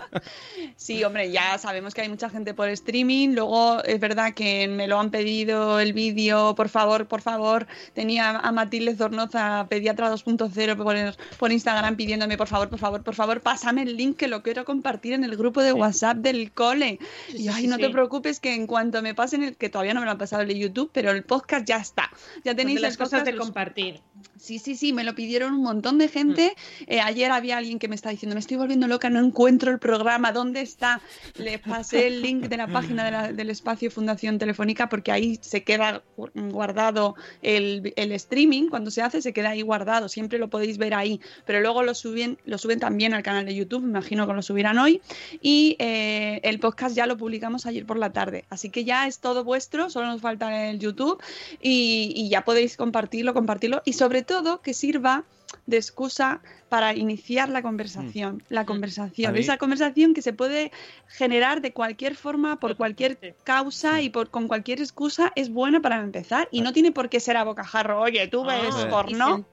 [0.75, 3.29] Sí, hombre, ya sabemos que hay mucha gente por streaming.
[3.33, 7.67] Luego es verdad que me lo han pedido el vídeo, por favor, por favor.
[7.93, 10.95] Tenía a Matilde Zornoza, pediatra 2.0, por,
[11.37, 14.65] por Instagram pidiéndome, por favor, por favor, por favor, pásame el link que lo quiero
[14.65, 16.99] compartir en el grupo de WhatsApp del cole.
[17.29, 19.93] Sí, y ay, sí, no te preocupes que en cuanto me pasen el, que todavía
[19.93, 22.09] no me lo han pasado el de YouTube, pero el podcast ya está.
[22.43, 24.01] Ya tenéis las cosas de los- compartir.
[24.39, 26.53] Sí, sí, sí, me lo pidieron un montón de gente.
[26.85, 29.79] Eh, ayer había alguien que me está diciendo, me estoy volviendo loca, no encuentro el
[29.79, 31.01] programa, ¿dónde está?
[31.37, 35.37] Le pasé el link de la página de la- del espacio Fundación Telefónica porque ahí
[35.41, 40.37] se queda gu- guardado el, el streaming, cuando se hace se queda ahí guardado, siempre
[40.39, 43.81] lo podéis ver ahí, pero luego lo suben, lo suben también al canal de YouTube,
[43.83, 45.01] me imagino que lo subirán hoy,
[45.41, 49.19] y eh, el podcast ya lo publicamos ayer por la tarde, así que ya es
[49.19, 51.21] todo vuestro, solo nos falta el YouTube.
[51.59, 53.81] Y, y ya podéis compartirlo, compartirlo.
[53.83, 55.23] Y sobre todo que sirva
[55.65, 60.71] de excusa para iniciar la conversación, la A conversación, esa conversación que se puede
[61.07, 65.99] generar de cualquier forma, por cualquier causa y por con cualquier excusa es buena para
[65.99, 69.45] empezar y no tiene por qué ser a bocajarro, oye, tú ves Ah, porno,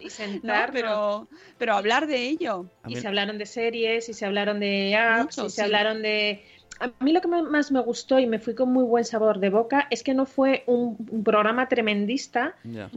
[0.00, 2.66] Y sentarnos, No, pero, pero hablar de ello.
[2.86, 5.62] Y se hablaron de series, y se hablaron de apps, Mucho, y se sí.
[5.62, 6.44] hablaron de...
[6.80, 9.48] A mí lo que más me gustó y me fui con muy buen sabor de
[9.50, 12.54] boca es que no fue un, programa tremendista,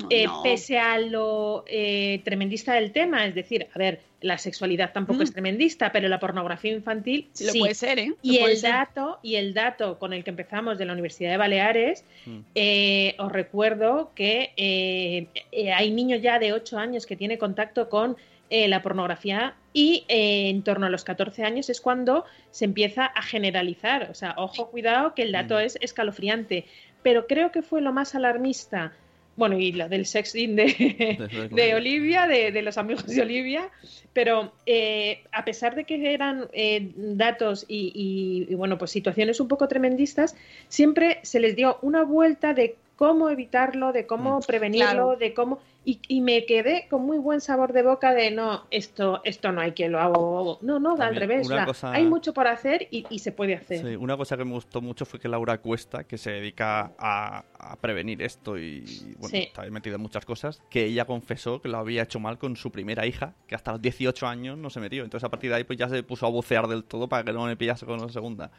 [0.10, 0.42] eh, no.
[0.44, 3.26] pese a lo eh, tremendista del tema.
[3.26, 5.24] Es decir, a ver, la sexualidad tampoco Mm.
[5.24, 7.60] es tremendista, pero la pornografía infantil Sí, lo sí.
[7.60, 8.08] puede ser, ¿eh?
[8.08, 8.72] Lo Y puede el ser.
[8.72, 12.40] dato, y el dato con el que empezamos de la Universidad de Baleares, Mm.
[12.56, 17.90] eh, os recuerdo que eh, eh, hay niños ya de 8 años que tienen contacto
[17.90, 18.18] con
[18.50, 23.06] eh, la pornografía y eh, en torno a los 14 años es cuando se empieza
[23.06, 24.10] a generalizar.
[24.10, 25.60] O sea, ojo, cuidado, que el dato Mm.
[25.60, 26.66] es escalofriante.
[27.04, 28.94] Pero creo que fue lo más alarmista.
[29.36, 30.68] Bueno, y la del sexting de,
[31.52, 31.76] de.
[31.76, 33.70] Olivia, de, de los amigos de Olivia,
[34.12, 39.40] pero eh, a pesar de que eran eh, datos y, y- y, bueno, pues situaciones
[39.40, 40.36] un poco tremendistas,
[40.70, 44.42] siempre se les dio una vuelta de cómo evitarlo, de cómo Mm.
[44.48, 45.16] prevenirlo, Claro.
[45.18, 49.21] de cómo y, y me quedé con muy buen sabor de boca de no, esto,
[49.23, 50.60] esto no hay que lo hago.
[50.62, 51.47] No, no, al También revés.
[51.47, 53.80] la- cosa- Hay mucho por hacer y, y se puede hacer.
[53.86, 57.45] Sí, una cosa que me gustó mucho fue que Laura Cuesta, que se dedica a,
[57.58, 58.82] a prevenir esto y
[59.17, 59.38] bueno, Sí.
[59.43, 62.69] está metida en muchas cosas, que ella confesó que lo había hecho mal con su
[62.69, 65.06] primera hija, que hasta los 18 años no se metió.
[65.06, 67.32] Entonces a partir de ahí pues ya se puso a bucear del todo para que
[67.32, 68.52] no me pillase con la segunda.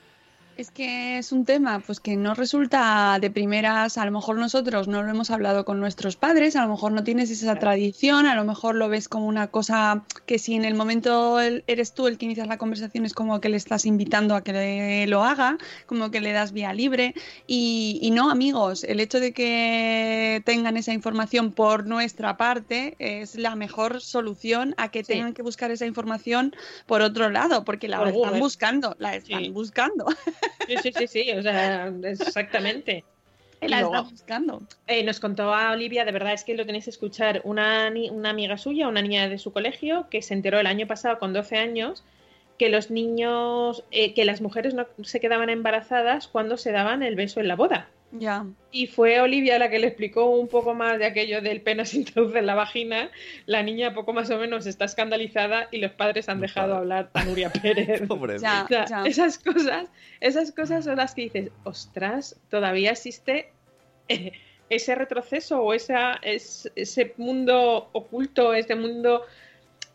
[0.59, 4.89] Es que es un tema pues que no resulta de primeras, a lo mejor nosotros
[4.89, 8.35] no lo hemos hablado con nuestros padres, a lo mejor no tienes esa tradición, a
[8.35, 12.19] lo mejor lo ves como una cosa que si en el momento eres tú el
[12.19, 15.59] que inicias la conversación es como que le estás invitando a que le- lo haga,
[15.87, 17.15] como que le das vía libre
[17.47, 23.37] y, y no amigos, el hecho de que tengan esa información por nuestra parte es
[23.37, 25.13] la mejor solución a que Sí.
[25.13, 26.53] tengan que buscar esa información
[26.87, 28.41] por otro lado, porque la Por están Google.
[28.41, 29.51] buscando, la están Sí.
[29.51, 30.05] buscando.
[30.67, 33.05] Sí, sí, sí, sí, o sea, exactamente.
[33.61, 34.63] La están buscando.
[34.87, 38.09] Eh, nos contó a Olivia, de verdad es que lo tenéis que escuchar, una, ni-
[38.11, 41.33] una amiga suya, una niña de su colegio, que se enteró el año pasado con
[41.33, 42.05] 12 años
[42.59, 47.15] que los niños, eh, que las mujeres no se quedaban embarazadas cuando se daban el
[47.15, 47.89] beso en la boda.
[48.11, 48.47] Ya.
[48.73, 51.99] Y fue Olivia la que le explicó un poco más de aquello del pene se
[51.99, 53.11] introduce en la vagina.
[53.45, 57.25] La niña poco más o menos está escandalizada y los padres han dejado hablar a
[57.25, 58.03] Nuria Pérez.
[58.09, 58.65] Pobre Ya.
[58.65, 59.03] O sea, Ya.
[59.05, 59.89] esas cosas,
[60.21, 63.53] esas cosas son las que dices, ostras, todavía existe
[64.09, 64.33] eh,
[64.71, 69.23] ese retroceso o esa, es- ese mundo oculto, ese mundo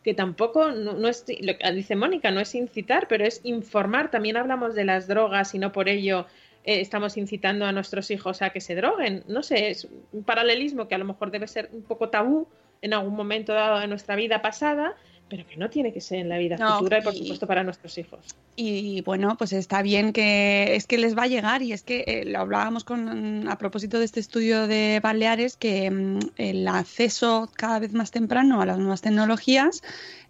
[0.03, 4.11] que tampoco no, no es, lo que dice Mónica, no es incitar, pero es informar.
[4.11, 6.27] También hablamos de las drogas y no por ello
[6.63, 9.23] eh, estamos incitando a nuestros hijos a que se droguen.
[9.27, 12.47] No sé, es un paralelismo que a lo mejor debe ser un poco tabú
[12.81, 14.93] en algún momento dado de nuestra vida pasada,
[15.29, 17.63] pero que no tiene que ser en la vida No, futura y por supuesto para
[17.63, 18.35] nuestros hijos.
[18.55, 22.03] Y bueno, pues está bien que es que les va a llegar y es que
[22.05, 27.49] eh, lo hablábamos con a propósito de este estudio de Baleares que mm, el acceso
[27.55, 29.81] cada vez más temprano a las nuevas tecnologías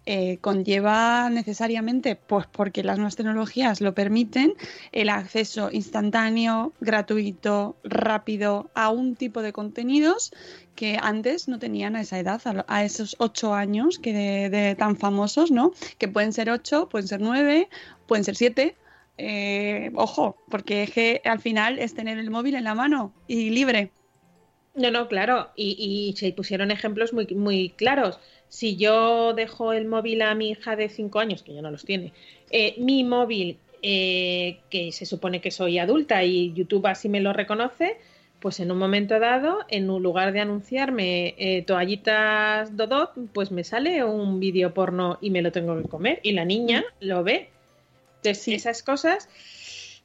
[0.06, 4.54] eh, conlleva necesariamente, pues porque las nuevas tecnologías lo permiten,
[4.92, 10.32] el acceso instantáneo, gratuito, rápido a un tipo de contenidos
[10.74, 14.96] que antes no tenían a esa edad, a, esos ocho años que de, de tan
[14.96, 15.72] famosos, ¿no?
[15.98, 17.68] Que pueden ser ocho, pueden ser nueve,
[18.06, 18.76] pueden ser siete.
[19.16, 23.50] Eh, ojo, porque es que al final es tener el móvil en la mano y
[23.50, 23.90] libre.
[24.74, 25.50] No, no, claro.
[25.54, 28.18] Y, y se pusieron ejemplos muy, muy claros.
[28.54, 31.84] Si yo dejo el móvil a mi hija de 5 años, que ya no los
[31.84, 32.12] tiene,
[32.52, 37.32] eh, mi móvil, eh, que se supone que soy adulta y YouTube así me lo
[37.32, 37.96] reconoce,
[38.38, 43.64] pues en un momento dado, en un lugar de anunciarme eh, toallitas Dodot, pues me
[43.64, 46.20] sale un vídeo porno y me lo tengo que comer.
[46.22, 47.48] Y la niña lo ve.
[48.18, 49.28] Entonces, esas cosas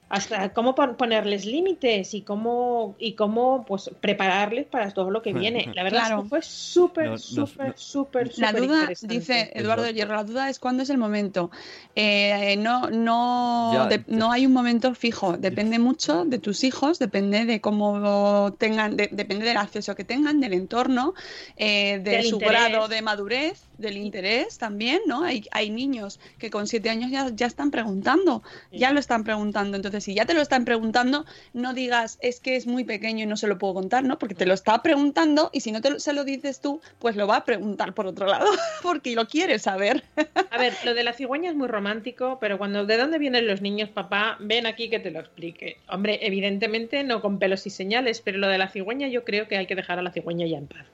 [0.09, 5.33] hasta cómo pon- ponerles límites y cómo y cómo pues prepararles para todo lo que
[5.33, 5.71] viene.
[5.75, 6.17] La verdad Claro.
[6.17, 7.73] es que fue súper, No, no, súper, no.
[7.77, 9.89] súper, La súper duda, dice Eduardo.
[9.89, 11.51] Hierro, la duda es cuándo es el momento.
[11.95, 14.03] Eh, no, no, Ya, de- ya.
[14.17, 15.37] no hay un momento fijo.
[15.37, 20.39] Depende mucho de tus hijos, depende de cómo tengan, de- depende del acceso que tengan,
[20.39, 21.13] del entorno,
[21.55, 22.51] eh, de Del su interés.
[22.69, 25.23] grado de madurez, del interés también, ¿no?
[25.23, 28.41] Hay, hay niños que con siete años ya, ya están preguntando,
[28.71, 29.75] ya lo están preguntando.
[29.77, 33.27] Entonces, si ya te lo están preguntando, no digas es que es muy pequeño y
[33.27, 34.17] no se lo puedo contar, ¿no?
[34.19, 37.15] Porque te lo está preguntando y si no te lo- se lo dices tú, pues
[37.15, 38.45] lo va a preguntar por otro lado,
[38.83, 40.03] porque lo quiere saber.
[40.51, 43.61] A ver, lo de la cigüeña es muy romántico, pero cuando ¿de dónde vienen los
[43.61, 44.37] niños, papá?
[44.39, 45.77] Ven aquí que te lo explique.
[45.89, 49.57] Hombre, evidentemente no con pelos y señales, pero lo de la cigüeña yo creo que
[49.57, 50.85] hay que dejar a la cigüeña ya en paz.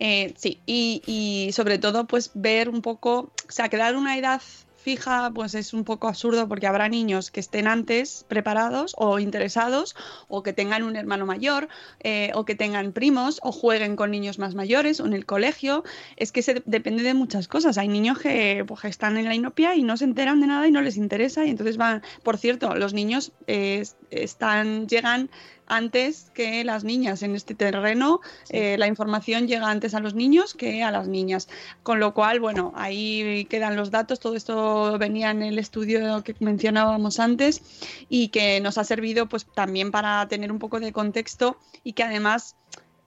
[0.00, 4.42] Eh, sí, y, y sobre todo, pues ver un poco, o sea, quedar una edad
[4.84, 9.96] fija, pues es un poco absurdo porque habrá niños que estén antes preparados o interesados,
[10.28, 11.68] o que tengan un hermano mayor,
[12.00, 15.84] eh, o que tengan primos, o jueguen con niños más mayores, o en el colegio.
[16.16, 17.78] Es que se depende de muchas cosas.
[17.78, 20.70] Hay niños que pues, están en la inopia y no se enteran de nada y
[20.70, 22.02] no les interesa, y entonces van.
[22.22, 25.30] Por cierto, los niños eh, están, llegan
[25.66, 28.20] antes que las niñas en este terreno.
[28.50, 31.48] eh, la información llega antes a los niños que a las niñas.
[31.82, 34.20] Con lo cual, bueno, ahí quedan los datos.
[34.20, 37.62] Todo esto venía en el estudio que mencionábamos antes
[38.08, 42.02] y que nos ha servido pues también para tener un poco de contexto y que
[42.02, 42.56] además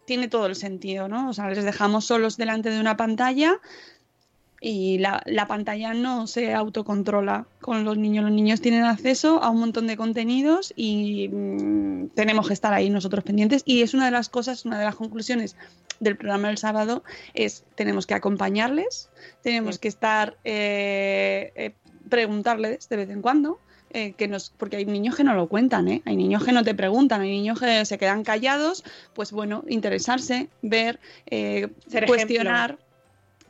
[0.06, 1.30] tiene todo el sentido, ¿no?
[1.30, 3.60] O sea, les dejamos solos delante de una pantalla
[4.60, 8.24] y la, la pantalla no se autocontrola con los niños.
[8.24, 12.90] Los niños tienen acceso a un montón de contenidos y mm, tenemos que estar ahí
[12.90, 13.62] nosotros pendientes.
[13.66, 15.56] Y es una de las cosas, una de las conclusiones
[16.00, 19.10] del programa del sábado, es tenemos que acompañarles,
[19.44, 19.82] tenemos Sí.
[19.82, 21.74] que estar, eh, eh,
[22.10, 23.60] preguntarles de vez en cuando.
[23.92, 26.02] eh, que nos, porque hay niños que no lo cuentan, ¿eh?
[26.04, 30.50] hay niños que no te preguntan, hay niños que se quedan callados, pues bueno, interesarse,
[30.62, 31.70] ver, eh,
[32.26, 32.78] ejemplo.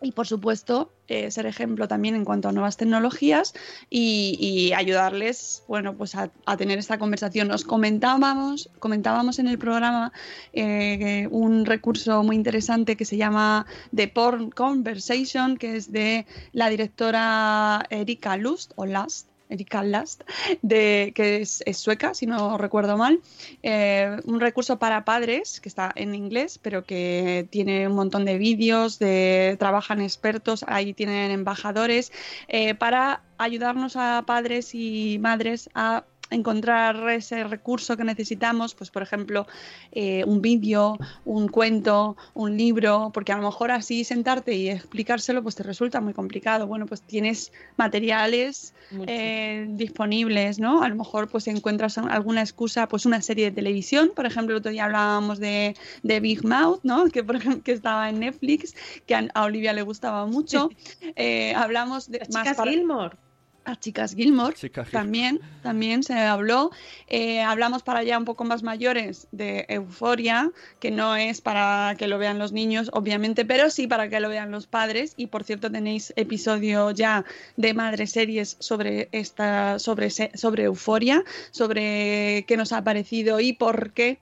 [0.01, 3.53] Y por supuesto eh, ser ejemplo también en cuanto a nuevas tecnologías
[3.89, 7.47] y, ayudarles bueno pues a, a tener esta conversación.
[7.47, 10.11] Nos comentábamos comentábamos en el programa
[10.53, 16.69] eh, un recurso muy interesante que se llama The Porn Conversation que es de la
[16.69, 20.23] directora Erika Lust o Last Erika Last,
[20.61, 23.19] de, que es, sueca, si no recuerdo mal.
[23.63, 28.37] Eh, un recurso para padres que está en inglés, pero que tiene un montón de
[28.37, 32.11] vídeos, de trabajan expertos, ahí tienen embajadores,
[32.47, 39.01] eh, para ayudarnos a padres y madres a encontrar ese recurso que necesitamos, pues por
[39.01, 39.47] ejemplo,
[39.91, 45.41] eh, un vídeo, un cuento, un libro, porque a lo mejor así sentarte y explicárselo,
[45.43, 46.67] pues te resulta muy complicado.
[46.67, 48.73] Bueno, pues tienes materiales
[49.07, 50.81] eh, disponibles, ¿no?
[50.83, 54.59] A lo mejor pues encuentras alguna excusa, pues una serie de televisión, por ejemplo, el
[54.59, 57.07] otro día hablábamos de, de Big Mouth, ¿no?
[57.09, 60.69] Que por ejemplo que estaba en Netflix, que a, a Olivia le gustaba mucho.
[61.15, 63.17] Eh, hablamos de Las más chicas para- Gilmore.
[63.67, 64.55] A Chicas Gilmore
[64.91, 66.71] también, también se habló.
[67.07, 72.07] Eh, hablamos para ya un poco más mayores de Euforia, que no es para que
[72.07, 75.13] lo vean los niños, obviamente, pero sí para que lo vean los padres.
[75.17, 77.25] Y por cierto, tenéis episodio ya
[77.57, 83.91] de Madre Series sobre esta, sobre, sobre Euforia, sobre qué nos ha parecido y por
[83.91, 84.19] qué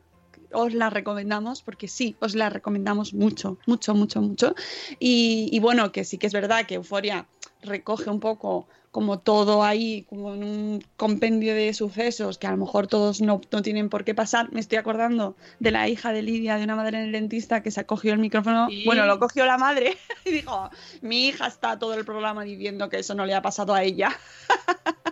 [0.52, 4.56] os la recomendamos, porque sí, os la recomendamos mucho, mucho, mucho, mucho.
[4.98, 7.28] Y, y bueno, que sí que es verdad que Euforia
[7.62, 12.56] recoge un poco como todo ahí, como en un compendio de sucesos que a lo
[12.56, 14.54] mejor todos no, no tienen por qué pasar.
[14.54, 17.72] Me estoy acordando de la hija de Lidia, de una madre en el dentista que
[17.72, 18.70] se cogió el micrófono.
[18.70, 18.84] Sí.
[18.86, 20.70] Bueno, lo cogió la madre y dijo,
[21.02, 24.18] mi hija está todo el programa diciendo que eso no le ha pasado a ella.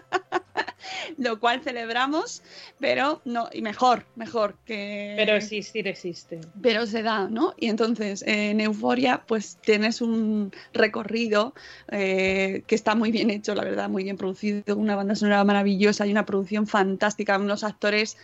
[1.18, 2.44] lo cual celebramos,
[2.80, 5.14] pero no, y mejor, mejor que...
[5.18, 6.42] Pero existir existe.
[6.62, 7.54] pero se da, ¿no?
[7.58, 11.54] Y entonces eh, en Euforia pues tienes un recorrido
[11.90, 16.06] eh, que está muy bien hecho, la verdad, muy bien producido, una banda sonora maravillosa
[16.06, 18.18] y una producción fantástica, unos actores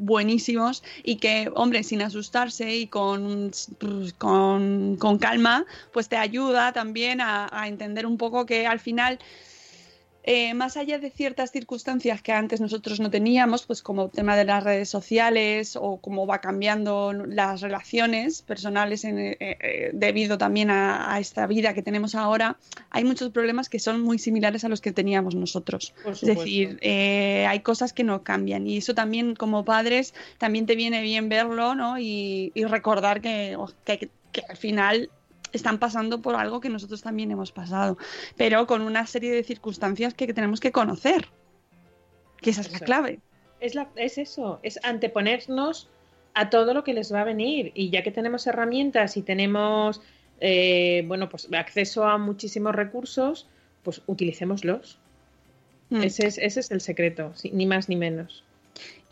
[0.00, 6.72] buenísimos y que, hombre, sin asustarse y con, pues, con, con calma, pues te ayuda
[6.72, 9.18] también a, a entender un poco que al final
[10.22, 14.36] eh, más allá de ciertas circunstancias que antes nosotros no teníamos, pues como el tema
[14.36, 20.36] de las redes sociales o cómo va cambiando las relaciones personales en- eh, eh, debido
[20.38, 22.58] también a, a esta vida que tenemos ahora,
[22.90, 25.94] hay muchos problemas que son muy similares a los que teníamos nosotros.
[26.04, 26.78] Es decir,
[27.48, 31.74] hay cosas que no cambian y eso también como padres también te viene bien verlo
[31.74, 31.98] ¿no?
[31.98, 35.10] y, y recordar que, oh, que- que al final
[35.52, 37.98] están pasando por algo que nosotros también hemos pasado,
[38.36, 41.28] pero con una serie de circunstancias que tenemos que conocer.
[42.40, 42.84] Que esa es la Eso.
[42.84, 43.20] clave.
[43.60, 45.88] Es, la, es eso, es anteponernos
[46.32, 47.72] a todo lo que les va a venir.
[47.74, 50.00] Y ya que tenemos herramientas y tenemos
[50.40, 53.46] eh, bueno, pues acceso a muchísimos recursos,
[53.82, 54.98] pues utilicémoslos.
[55.90, 56.02] Mm.
[56.02, 58.44] Ese, es, ese es el secreto, sí, ni más ni menos.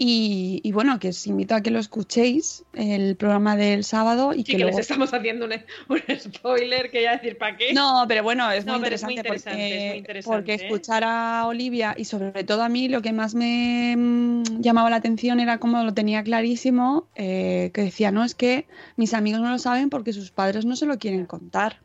[0.01, 4.39] Y, y bueno, que os invito a que lo escuchéis, el programa del sábado, y
[4.39, 4.77] Sí, que, que, luego...
[4.79, 5.55] les estamos haciendo un,
[5.89, 7.73] un spoiler que ya decir, ¿para qué?
[7.73, 10.53] No, pero bueno, es, No, muy, pero es muy interesante porque, es muy interesante, porque
[10.53, 10.67] ¿eh?
[10.67, 14.97] escuchar a Olivia y sobre todo a mí lo que más me mm, llamaba la
[14.97, 19.51] atención era como lo tenía clarísimo, eh, que decía, no, es que mis amigos no
[19.51, 21.81] lo saben porque sus padres no se lo quieren contar.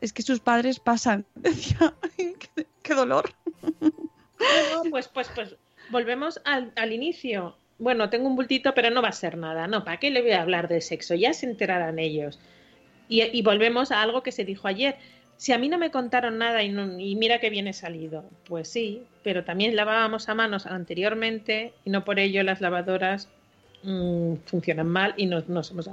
[0.00, 1.26] Es que sus padres pasan.
[1.34, 3.34] Decía, "Ay, qué, qué dolor.
[3.82, 5.56] No, pues, pues, pues
[5.90, 7.56] volvemos al, al inicio.
[7.78, 9.66] Bueno, tengo un bultito, pero no va a ser nada.
[9.66, 11.14] No, ¿para qué le voy a hablar de sexo?
[11.14, 12.38] Ya se enterarán ellos.
[13.08, 14.96] Y, y volvemos a algo que se dijo ayer.
[15.36, 18.24] Si a mí no me contaron nada y, no- y mira que bien he salido,
[18.44, 23.28] pues sí, pero también lavábamos a manos anteriormente y no por ello las lavadoras
[23.84, 25.88] mm, funcionan mal y no nos, hemos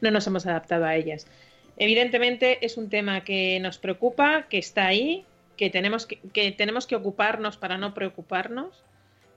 [0.00, 1.26] no nos hemos adaptado a ellas.
[1.76, 5.24] Evidentemente es un tema que nos preocupa, que está ahí,
[5.58, 8.82] que tenemos que, que tenemos que ocuparnos para no preocuparnos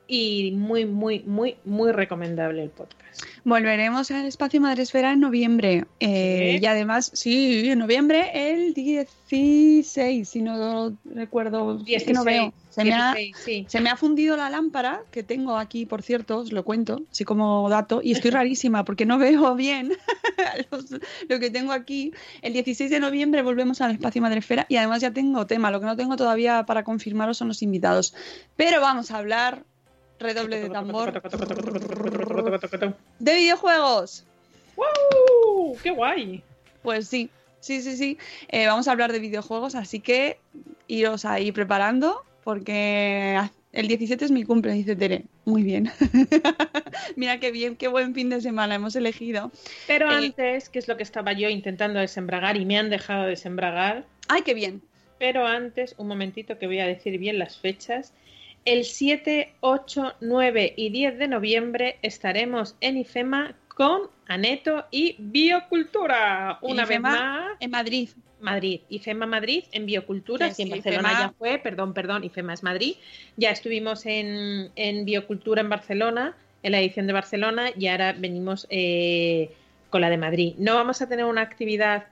[0.10, 2.99] y muy, muy, muy, muy recomendable el podcast.
[3.43, 5.86] Volveremos al espacio Madresfera en noviembre.
[5.99, 6.64] eh, ¿Sí?
[6.64, 11.82] Y además, sí, en noviembre el 16, si no recuerdo.
[11.88, 12.53] es que no veo.
[12.70, 13.66] Se me ha- 16, sí.
[13.68, 17.26] Se me ha fundido la lámpara que tengo aquí, por cierto, os lo cuento, así
[17.26, 19.91] como dato, y estoy rarísima porque no veo bien
[20.72, 20.91] los-
[21.28, 22.14] lo que tengo aquí.
[22.41, 25.88] El 16 de noviembre volvemos al espacio Madresfera y además ya tengo tema, lo que
[25.88, 28.14] no tengo todavía para confirmaros son los invitados.
[28.55, 29.64] Pero vamos a hablar,
[30.20, 31.22] redoble de tambor,
[33.20, 34.26] de videojuegos.
[34.76, 35.78] ¡Wow!
[35.82, 36.44] ¡Qué guay!
[36.82, 38.18] Pues sí, sí, sí, sí.
[38.50, 40.40] Eh, vamos a hablar de videojuegos, así que
[40.88, 43.40] iros ahí preparando, porque
[43.72, 45.26] el 17 es mi cumple, dice Tere.
[45.46, 45.92] Muy bien.
[47.16, 49.52] Mira qué bien, qué buen fin de semana hemos elegido.
[49.88, 53.26] Pero Eh, antes, que es lo que estaba yo intentando desembragar y me han dejado
[53.26, 54.82] desembragar, ¡Ay, qué bien!
[55.18, 58.14] pero antes, un momentito que voy a decir bien las fechas.
[58.66, 66.60] El 7, 8, 9 y 10 de noviembre estaremos en IFEMA con Aneto y Biocultura.
[66.62, 68.10] Una IFEMA vez más, En Madrid.
[68.41, 72.53] Madrid, IFEMA Madrid en Biocultura, si en sí, Barcelona IFEMA- ya fue, perdón, perdón, IFEMA
[72.53, 72.95] es Madrid.
[73.36, 78.66] Ya estuvimos en, en Biocultura en Barcelona, en la edición de Barcelona, y ahora venimos
[78.70, 79.51] eh,
[79.89, 80.53] con la de Madrid.
[80.57, 82.07] No vamos a tener una actividad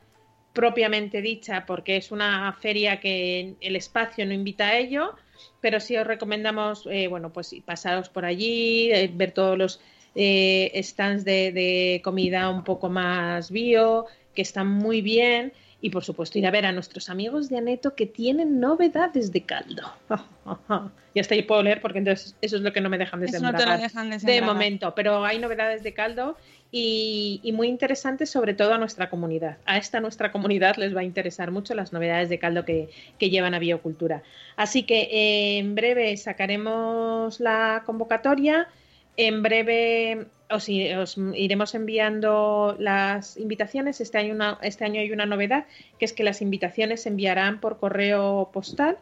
[0.53, 5.15] propiamente dicha porque es una feria que el espacio no invita a ello,
[5.61, 9.79] pero sí os recomendamos, eh, bueno, pues pasaros por allí, eh, ver todos los
[10.15, 16.03] eh, stands de, de comida un poco más bio, que están muy bien, y por
[16.03, 19.83] supuesto ir a ver a nuestros amigos de Aneto que tienen novedades de caldo.
[21.13, 23.27] y hasta ahí puedo leer porque entonces eso es lo que no me dejan de
[23.27, 26.35] Eso no de momento, pero hay novedades de caldo
[26.71, 29.57] y, muy interesantes sobre todo a nuestra comunidad.
[29.65, 33.29] A esta nuestra comunidad les va a interesar mucho las novedades de caldo que, que
[33.29, 34.23] llevan a Biocultura.
[34.55, 38.67] Así que eh, en breve sacaremos la convocatoria.
[39.15, 43.99] En breve os, os iremos enviando las invitaciones.
[44.01, 45.65] Este año, una- este año hay una novedad,
[45.97, 48.97] que es que las invitaciones se enviarán por correo postal.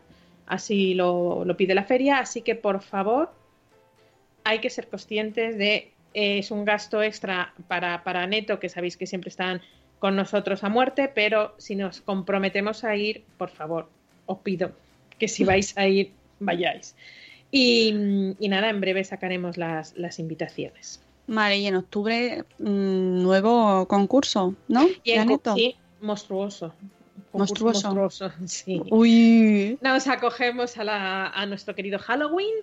[0.46, 2.20] Así lo, lo pide la feria.
[2.20, 3.32] Así que, por favor,
[4.44, 9.06] hay que ser conscientes de es un gasto extra para, para Neto, que sabéis que
[9.06, 9.62] siempre están
[10.00, 13.90] con nosotros a muerte, pero si nos comprometemos a ir, por favor,
[14.26, 14.72] os pido
[15.20, 16.96] que si vais a ir, vayáis.
[17.52, 21.02] Y, y nada, en breve sacaremos las, las invitaciones.
[21.28, 24.88] Vale, y en octubre, mm, nuevo concurso, ¿no?
[25.04, 25.56] Y De en Aneto.
[25.56, 26.74] sí, monstruoso.
[27.34, 27.94] Monstruoso.
[27.94, 28.82] monstruoso, sí.
[28.90, 32.54] Uy, Nos acogemos a, la- a nuestro querido Halloween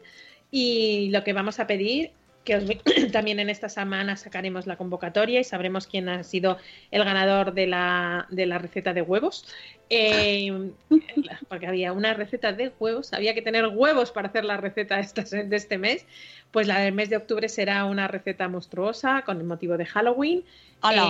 [0.50, 2.10] Y lo que vamos a pedir,
[2.44, 2.64] que os,
[3.12, 6.58] también en esta semana sacaremos la convocatoria y sabremos quién ha sido
[6.90, 9.46] el ganador de la, de la receta de huevos.
[9.90, 10.70] Eh,
[11.48, 15.56] porque había una receta de huevos, había que tener huevos para hacer la receta de
[15.56, 16.06] este mes.
[16.50, 20.44] Pues la del mes de octubre será una receta monstruosa con el motivo de Halloween.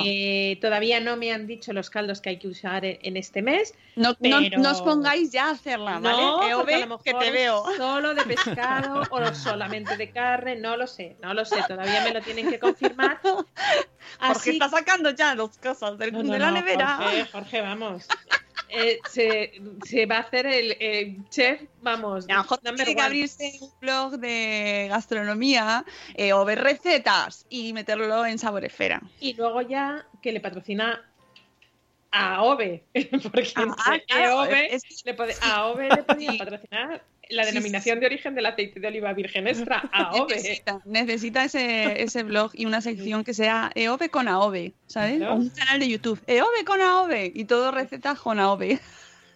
[0.05, 3.43] Eh, todavía no me han dicho los caldos que hay que usar en, en este
[3.43, 3.75] mes.
[3.97, 6.23] No, pero- no os pongáis ya a hacerla, ¿vale?
[6.23, 7.65] No, porque a lo que te veo.
[7.77, 12.13] solo de pescado o solamente de carne, no lo sé, no lo sé, todavía me
[12.13, 13.21] lo tienen que confirmar.
[13.23, 13.47] Porque
[14.19, 16.97] Así está sacando ya dos cosas del, No, no, de la no, nevera.
[16.97, 18.09] Jorge, Jorge, vamos.
[18.69, 19.53] Eh, se,
[19.85, 24.87] se va a hacer el eh, chef, vamos, A tiene que abrirse un blog de
[24.89, 29.03] gastronomía eh, o ver recetas y meterlo en Saboresfera.
[29.21, 31.05] Y luego ya que le patrocina
[32.13, 32.85] a OVE,
[33.23, 37.99] porque Ah, claro, es que- le puede- a OVE le podía patrocinar la Sí, denominación
[38.01, 40.35] de origen del aceite de oliva virgen extra, AOVE.
[40.35, 45.23] Necesita, necesita ese, ese blog y una sección que sea EOB con AOB, ¿sabes?
[45.23, 48.63] O un canal de YouTube, EOB con AOB y todo recetas con AOB.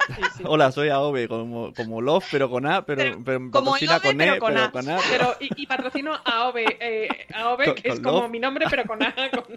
[0.08, 0.42] Sí, sí.
[0.44, 4.20] Hola, soy AOB, como, como Love, pero con A, pero, Pero- pero como patrocina con
[4.20, 4.70] E, pero con pero A.
[4.70, 4.98] con A.
[5.10, 8.30] Pero, y, y patrocino a OVE, eh, a OVE, Con- que es como Love.
[8.30, 9.14] mi nombre, pero con A.
[9.30, 9.56] con-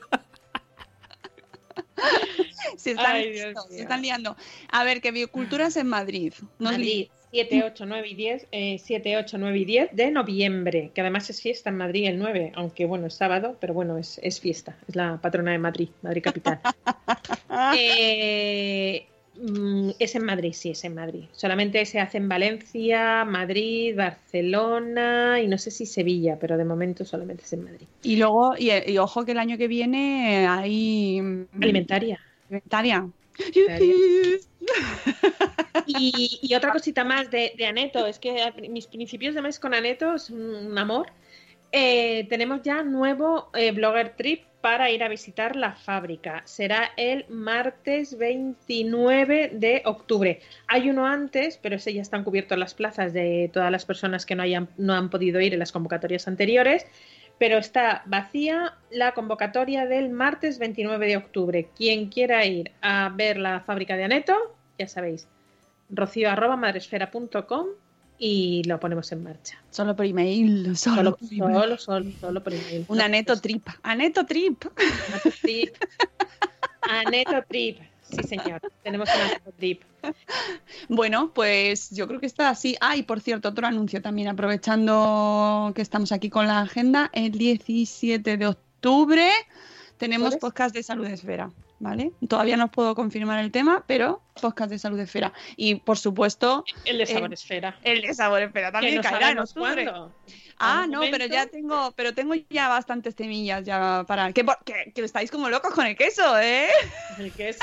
[2.77, 4.37] Se están, Ay, liando, se están liando.
[4.71, 6.33] A ver, que Bioculturas en Madrid.
[6.59, 10.91] Nos Madrid, 7, 8, 9 y 10, eh, 7, 8, 9 y 10 de noviembre,
[10.93, 14.19] que además es fiesta en Madrid el 9, aunque bueno, es sábado, pero bueno, es,
[14.23, 16.59] es fiesta, es la patrona de Madrid, Madrid capital.
[17.77, 19.05] Eh,
[19.39, 21.25] mm, es en Madrid, sí, es en Madrid.
[21.33, 27.05] Solamente se hace en Valencia, Madrid, Barcelona y no sé si Sevilla, pero de momento
[27.05, 27.87] solamente es en Madrid.
[28.01, 32.19] Y luego, y, y ojo que el año que viene hay mm, Alimentaria.
[32.49, 33.09] alimentaria.
[35.85, 39.73] Y, y otra cosita más de, de Aneto, es que mis principios de mes con
[39.73, 41.11] Aneto es un amor.
[41.71, 46.41] Eh, tenemos ya nuevo eh, blogger trip para ir a visitar la fábrica.
[46.45, 50.41] Será el martes 29 de octubre.
[50.67, 54.35] Hay uno antes, pero ese ya están cubiertos las plazas de todas las personas que
[54.35, 56.85] no, hayan, no han podido ir en las convocatorias anteriores.
[57.37, 61.69] Pero está vacía la convocatoria del martes 29 de octubre.
[61.77, 64.35] Quien quiera ir a ver la fábrica de Aneto,
[64.77, 65.27] ya sabéis,
[65.89, 67.67] rocío madresfera.com
[68.19, 69.57] y lo ponemos en marcha.
[69.71, 71.53] Solo por email, solo, Solo, por email.
[71.53, 72.85] solo, solo, solo por email.
[72.89, 73.65] Un aneto trip.
[73.81, 74.63] Aneto trip.
[74.65, 75.75] Aneto trip.
[76.81, 77.79] Aneto trip.
[78.01, 78.59] Sí, señor.
[78.83, 79.81] Tenemos un aneto trip.
[80.87, 82.75] Bueno, pues yo creo que está así.
[82.81, 87.31] Ah, y por cierto, otro anuncio también, aprovechando que estamos aquí con la agenda, el
[87.31, 89.29] 17 de octubre
[89.97, 92.11] tenemos podcast de Salud Esfera, ¿vale?
[92.27, 95.33] Todavía no os puedo confirmar el tema, pero podcast de Salud Esfera.
[95.55, 97.77] Y por supuesto, El de Eh, Sabor Esfera.
[97.83, 99.83] el de Sabor Esfera Que también caerá en octubre.
[99.83, 100.13] cuándo.
[100.61, 105.01] Ah, no, pero ya tengo, pero tengo ya bastantes temillas ya para que, que, que
[105.05, 106.67] estáis como locos con el queso, ¿eh?
[107.17, 107.59] El queso.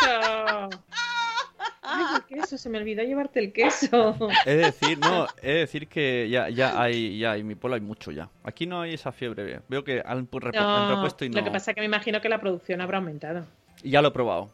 [1.83, 2.59] Ay, el queso.
[2.59, 4.17] Se me olvidó llevarte el queso.
[4.45, 8.11] Es decir, no, es decir que ya, ya hay, ya en mi pueblo hay mucho
[8.13, 8.29] ya.
[8.45, 9.61] Aquí no hay esa fiebre.
[9.69, 11.39] Veo que han, pu- repu- han No, repuesto y no.
[11.39, 13.47] Lo que pasa es que me imagino que la producción habrá aumentado.
[13.83, 14.51] Y ya lo he probado.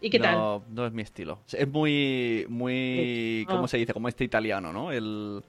[0.00, 0.36] ¿Y qué tal?
[0.36, 1.38] no, no es mi estilo.
[1.52, 3.46] Es muy, muy.
[3.48, 3.92] ¿cómo se dice?
[3.92, 4.90] Como este italiano, ¿no?
[4.90, 5.42] El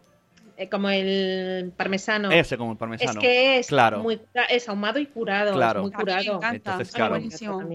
[0.70, 2.32] como el parmesano.
[2.32, 3.20] ese como el Es parmesano.
[3.22, 4.00] que es, Claro.
[4.00, 5.54] muy, es ahumado y curado.
[5.54, 5.80] Claro.
[5.80, 6.36] Es muy me curado.
[6.38, 7.20] encanta, Entonces, claro.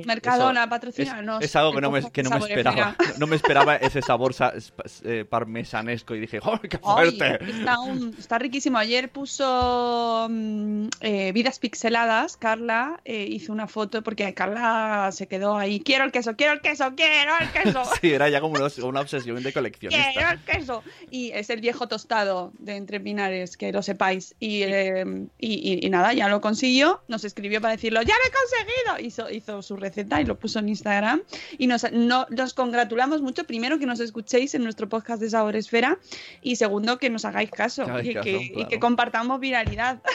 [0.06, 1.42] Mercadona, Es, patrocínanos.
[1.42, 2.96] es algo que no me, que no me esperaba.
[3.18, 4.34] No me esperaba ese sabor
[5.04, 7.38] eh, parmesanesco y dije, ¡oh, qué fuerte!
[7.44, 8.78] está, un- está riquísimo.
[8.78, 12.36] Ayer puso mm, eh, Vidas Pixeladas.
[12.36, 15.80] Carla eh, hizo una foto porque Carla se quedó ahí.
[15.80, 17.82] Quiero el queso, quiero el queso, quiero el queso.
[18.00, 20.32] Sí, era ya como una, una obsesión de Quiero coleccionista.
[20.32, 20.82] el queso.
[21.10, 24.34] Y es el viejo tostado de Entre Pinares, que lo sepáis.
[24.40, 25.04] Y, eh,
[25.38, 27.02] y, y- y nada, ya lo consiguió.
[27.08, 29.06] Nos escribió para decirlo, ¡ya lo he conseguido!
[29.06, 31.22] Hizo, hizo su receta y lo puso en Instagram.
[31.58, 35.56] Y nos, no- nos congratulamos mucho, primero, que nos escuchéis en nuestro podcast de Sabor
[35.56, 35.98] Esfera.
[36.40, 37.82] Y segundo, que nos hagáis caso.
[38.02, 38.68] Y, caso, que, y claro.
[38.68, 40.00] que compartamos viralidad.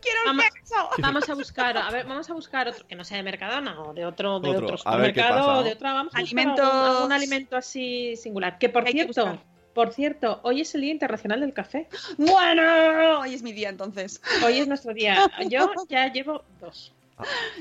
[0.00, 0.74] ¡Quiero Vamos, queso!
[0.98, 3.94] vamos a buscar, a ver, vamos a buscar otro que no sea de Mercadona o
[3.94, 5.62] de otro, de Otro, otro a ver qué supermercado pasa, o ¿no?
[5.62, 8.58] de otra, vamos a buscar Alimentos- algún, algún alimento así singular.
[8.58, 9.40] Que por Hay cierto.
[9.74, 11.88] Por cierto, hoy es el Día Internacional del Café.
[12.16, 14.22] Bueno, hoy es mi día entonces.
[14.44, 15.30] Hoy es nuestro día.
[15.48, 16.93] Yo ya llevo dos.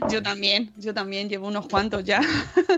[0.09, 2.21] Yo también, yo también llevo unos cuantos ya.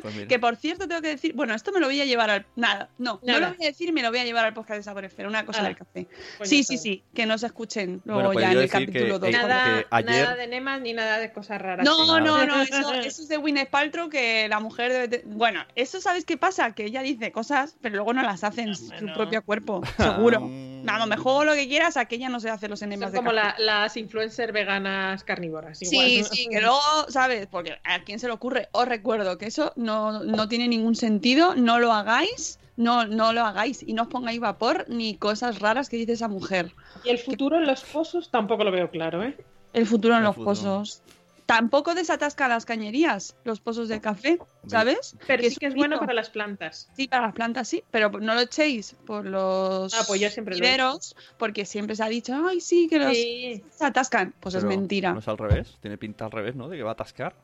[0.02, 0.16] Pues.
[0.28, 2.46] Que por cierto tengo que decir, bueno, esto me lo voy a llevar al...
[2.56, 4.84] Nada, no, no lo voy a decir, me lo voy a llevar al podcast de
[4.84, 6.08] Sabor Esfera, una cosa Ah, del café.
[6.38, 9.30] Pues sí, sí, sí, que nos escuchen luego Bueno, pues ya en el capítulo 2.
[9.30, 11.86] eh, Nada, que ayer- nada de nemas ni nada de cosas raras.
[11.86, 15.64] No, no, no, eso, eso es de Gwyneth Paltrow que la mujer debe te- Bueno,
[15.76, 16.72] eso ¿sabes qué pasa?
[16.74, 19.14] Que ella dice cosas, pero luego no las hace en Ah, su bueno.
[19.14, 20.42] propio cuerpo, seguro.
[20.86, 23.32] Mm, Vamos, me juego lo que quieras, aquella no se hace los enemas de como
[23.32, 25.80] la- las influencers veganas carnívoras.
[25.80, 26.26] Sí, igual.
[26.32, 26.80] sí, que luego,
[27.10, 27.48] ¿sabes?
[27.48, 31.56] Porque a quién se le ocurre, os recuerdo que eso no, no tiene ningún sentido,
[31.56, 35.90] no lo hagáis, no, no lo hagáis y no os pongáis vapor ni cosas raras
[35.90, 36.74] que dice esa mujer.
[37.04, 39.36] Y el futuro en los pozos tampoco lo veo claro, ¿eh?
[39.74, 40.52] El futuro en El los futuro.
[40.52, 41.02] pozos.
[41.46, 45.16] Tampoco desatasca las cañerías, los pozos de café, ¿sabes?
[45.28, 46.90] Pero Que sí que es bueno para las plantas.
[46.96, 50.56] Sí, para las plantas sí, pero no lo echéis por los Ah, pues yo siempre
[50.56, 53.64] lo viveros, porque siempre se ha dicho, ay, sí, que los Sí.
[53.70, 54.34] se atascan.
[54.40, 55.14] Pues es mentira.
[55.14, 56.68] No es al revés, tiene pinta al revés, ¿no?
[56.68, 57.36] De que va a atascar.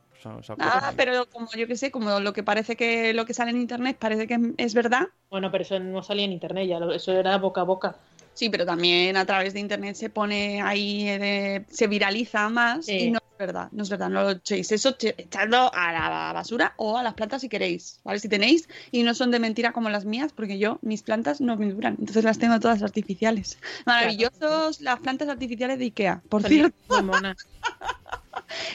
[0.60, 3.58] Ah, pero como yo que sé, como lo que parece que lo que sale en
[3.62, 5.08] internet parece que es verdad.
[5.30, 7.96] Bueno, pero eso no salía en internet ya, lo- eso era boca a boca.
[8.34, 12.98] Sí, pero también a través de internet se pone ahí, eh, se viraliza más Sí.
[12.98, 14.72] y no es verdad, no es verdad, no lo echéis.
[14.72, 18.20] Eso echadlo a la basura o a las plantas si queréis, ¿vale?
[18.20, 21.58] Si tenéis y no son de mentira como las mías, porque yo, mis plantas no
[21.58, 23.58] me duran, entonces las tengo todas artificiales.
[23.86, 26.76] Maravillosos las plantas artificiales de Ikea, por Son cierto,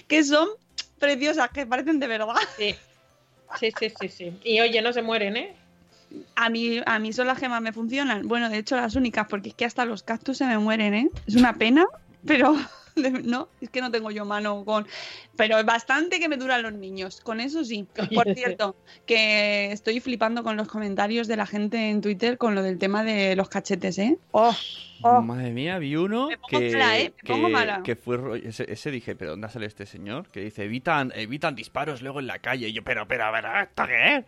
[0.09, 0.49] que son
[0.99, 2.35] preciosas, que parecen de verdad.
[2.59, 2.75] Sí.
[3.59, 4.39] Sí, sí, sí, sí.
[4.45, 5.57] Y oye, no se mueren, ¿eh?
[6.35, 8.27] A mí, a mí son las que más me funcionan.
[8.27, 11.11] Bueno, de hecho, las únicas, porque es que hasta los cactus se me mueren, ¿eh?
[11.27, 11.87] Es una pena,
[12.25, 12.57] pero
[13.25, 14.87] no, es que no tengo yo mano con.
[15.37, 17.21] Pero es bastante que me duran los niños.
[17.21, 17.87] Con eso sí.
[18.15, 22.63] Por cierto, que estoy flipando con los comentarios de la gente en Twitter con lo
[22.63, 24.19] del tema de los cachetes, ¿eh?
[24.33, 24.55] Oh,
[25.03, 25.21] oh.
[25.21, 27.13] Madre mía, vi uno Me pongo que, mala, ¿eh?
[27.23, 27.83] Me pongo que, mala.
[27.83, 30.29] que fue ese, ese dije, pero ¿dónde sale este señor?
[30.29, 32.69] Que dice, evitan, evitan disparos luego en la calle.
[32.69, 34.25] Y yo, pero, pero, a ver, ¿esto qué es?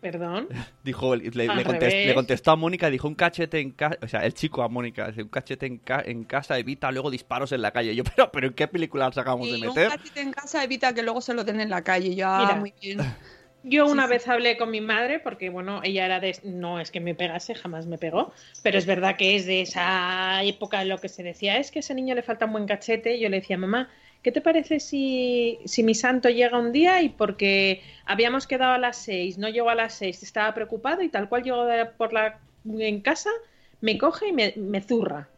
[0.00, 0.48] Perdón.
[0.84, 4.32] Dijo, le, le contest- contestó a Mónica, dijo un cachete en casa, o sea, el
[4.34, 7.70] chico a Mónica, dice, un cachete en, ca- en casa evita luego disparos en la
[7.70, 7.92] calle.
[7.92, 9.88] Y yo, pero, pero ¿en qué película nos acabamos de Y un meter?
[9.90, 12.14] cachete en casa evita que luego se lo den en la calle.
[12.14, 12.54] Ya, Mira.
[12.56, 12.98] muy bien.
[13.62, 14.10] Yo una sí.
[14.12, 16.34] vez hablé con mi madre, porque bueno, ella era de...
[16.44, 18.32] No es que me pegase, jamás me pegó,
[18.62, 21.78] pero es verdad que es de esa época en lo que se decía, es que
[21.78, 23.16] a ese niño le falta un buen cachete.
[23.16, 23.90] Y yo le decía, mamá,
[24.22, 28.78] ¿qué te parece si, si mi santo llega un día y porque habíamos quedado a
[28.78, 31.66] las seis, no llegó a las seis, estaba preocupado y tal cual llegó
[31.96, 33.30] por la, en casa,
[33.80, 35.28] me coge y me, me zurra?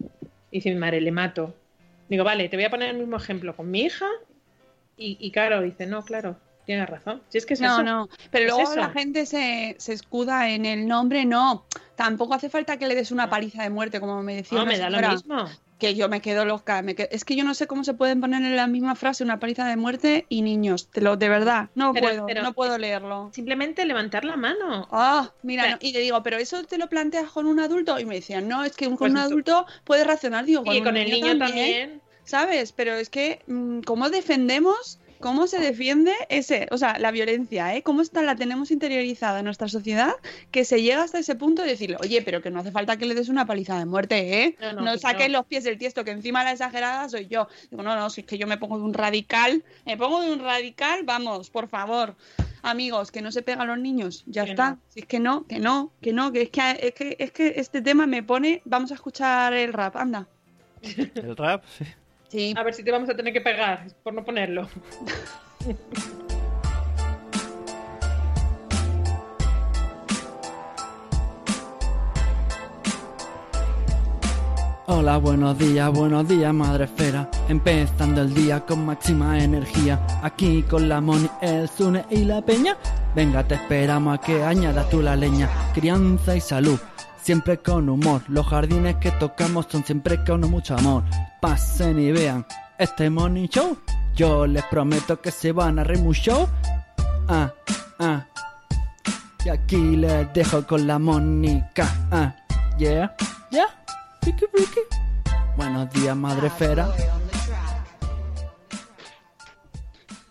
[0.50, 1.54] Y dice mi madre, le mato.
[2.08, 4.06] Digo, vale, te voy a poner el mismo ejemplo con mi hija.
[4.96, 7.22] Y, y claro, dice, no, claro, tienes razón.
[7.28, 7.82] Si es que es No, eso.
[7.82, 11.64] no, pero luego la gente se, se escuda en el nombre, no.
[11.96, 14.78] Tampoco hace falta que le des una paliza de muerte, como me decía No, me
[14.78, 15.46] da lo mismo.
[15.82, 16.80] Que yo me quedo loca.
[16.80, 19.24] me que- Es que yo no sé cómo se pueden poner en la misma frase
[19.24, 20.88] una paliza de muerte y niños.
[20.88, 23.30] Te lo, de verdad, no Pero- puedo, pero- no puedo leerlo.
[23.34, 24.86] Simplemente levantar la mano.
[24.92, 27.98] Ah, mira, Pero- no, y le digo, pero eso te lo planteas con un adulto.
[27.98, 30.44] Y me decían, no, es que un- con Pues un adulto puede racionar.
[30.44, 32.00] Digo, con, y con el niño también.
[32.24, 32.70] ¿Sabes?
[32.70, 35.00] Pero es que, mm, ¿cómo defendemos?
[35.22, 37.82] ¿Cómo se defiende ese, o sea, la violencia, ¿eh?
[37.82, 40.12] ¿Cómo está, la tenemos interiorizada en nuestra sociedad
[40.50, 43.06] que se llega hasta ese punto de decirle, oye, pero que no hace falta que
[43.06, 44.56] le des una paliza de muerte, ¿eh?
[44.60, 45.38] No, No, no, que saques no.
[45.38, 47.46] los pies del tiesto, que encima la exagerada soy yo.
[47.70, 50.32] Digo, no, no, si es que yo me pongo de un radical, me pongo de
[50.32, 52.16] un radical, vamos, por favor.
[52.64, 54.70] Amigos, que no se pegan los niños, ya Que está.
[54.70, 54.78] no.
[54.88, 57.54] Si es que no, que no, que no, que es que, es que es que
[57.56, 60.26] este tema me pone, vamos a escuchar el rap, anda.
[60.82, 61.84] El rap, sí.
[62.32, 62.54] Sí.
[62.56, 64.66] A ver si te vamos a tener que pegar por no ponerlo.
[74.86, 77.30] Hola, buenos días, buenos días, madre esfera.
[77.50, 80.00] Empezando el día con máxima energía.
[80.22, 82.78] Aquí con la Moni, el Zune y la Peña.
[83.14, 85.50] Venga, te esperamos a que añadas tú la leña.
[85.74, 86.80] Crianza y salud,
[87.22, 88.22] siempre con humor.
[88.28, 91.04] Los jardines que tocamos son siempre con mucho amor.
[91.40, 92.44] Pasen y vean
[92.78, 93.78] este Money Show.
[94.14, 96.48] Yo les prometo que se van a reír mucho.
[97.28, 97.52] Ah,
[97.98, 98.26] ah.
[99.44, 101.88] Y aquí les dejo con la Mónica.
[102.10, 102.34] Ah,
[102.78, 103.14] yeah,
[103.50, 103.66] yeah.
[104.22, 104.80] Ricky, Ricky.
[105.56, 106.88] Buenos días, madre esfera.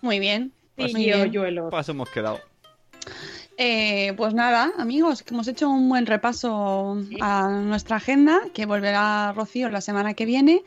[0.01, 0.53] Muy bien.
[0.77, 1.69] Sí, Muy yo, bien.
[1.69, 2.50] Paso hemos quedado.
[3.63, 9.33] Eh, pues nada, amigos, que hemos hecho un buen repaso a nuestra agenda, que volverá
[9.33, 10.63] Rocío la semana que viene.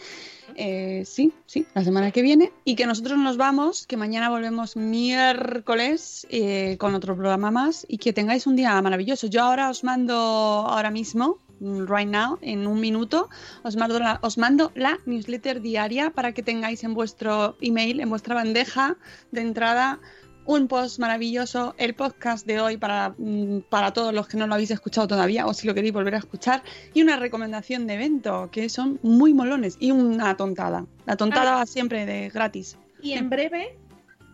[0.55, 2.53] Eh, sí, sí, la semana que viene.
[2.65, 7.99] Y que nosotros nos vamos, que mañana volvemos miércoles eh, con otro programa más y
[7.99, 9.27] que tengáis un día maravilloso.
[9.27, 13.29] Yo ahora os mando, ahora mismo, right now, en un minuto,
[13.65, 18.09] os mando la, os mando la newsletter diaria para que tengáis en vuestro email, en
[18.09, 18.97] vuestra bandeja
[19.33, 19.99] de entrada
[20.47, 24.55] un post maravilloso, el podcast de hoy para, mm, para todos los que no lo
[24.55, 28.49] habéis escuchado todavía o si lo queréis volver a escuchar y una recomendación de evento
[28.53, 30.87] que son muy molones y una tontada.
[31.07, 31.57] La tontada Ah.
[31.57, 32.77] va siempre de gratis.
[33.01, 33.79] Y en breve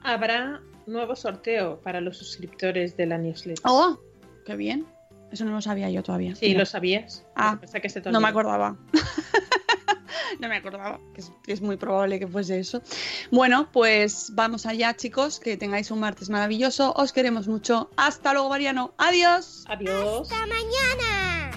[0.02, 3.62] habrá nuevo sorteo para los suscriptores de la newsletter.
[3.64, 3.98] ¡Oh!
[4.44, 4.86] ¡Qué bien!
[5.30, 6.34] Eso no lo sabía yo todavía.
[6.34, 6.60] Sí, Mira.
[6.60, 7.24] lo sabías.
[7.36, 8.76] Ah, que se No me acordaba.
[10.38, 12.82] no me acordaba, que es, que es muy probable que fuese eso.
[13.30, 15.40] Bueno, pues vamos allá, chicos.
[15.40, 16.92] Que tengáis un martes maravilloso.
[16.96, 17.90] Os queremos mucho.
[17.96, 18.94] Hasta luego, Mariano.
[18.98, 19.64] Adiós.
[19.68, 20.30] Adiós.
[20.30, 21.50] Hasta mañana.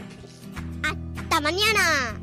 [0.84, 2.23] Hasta mañana.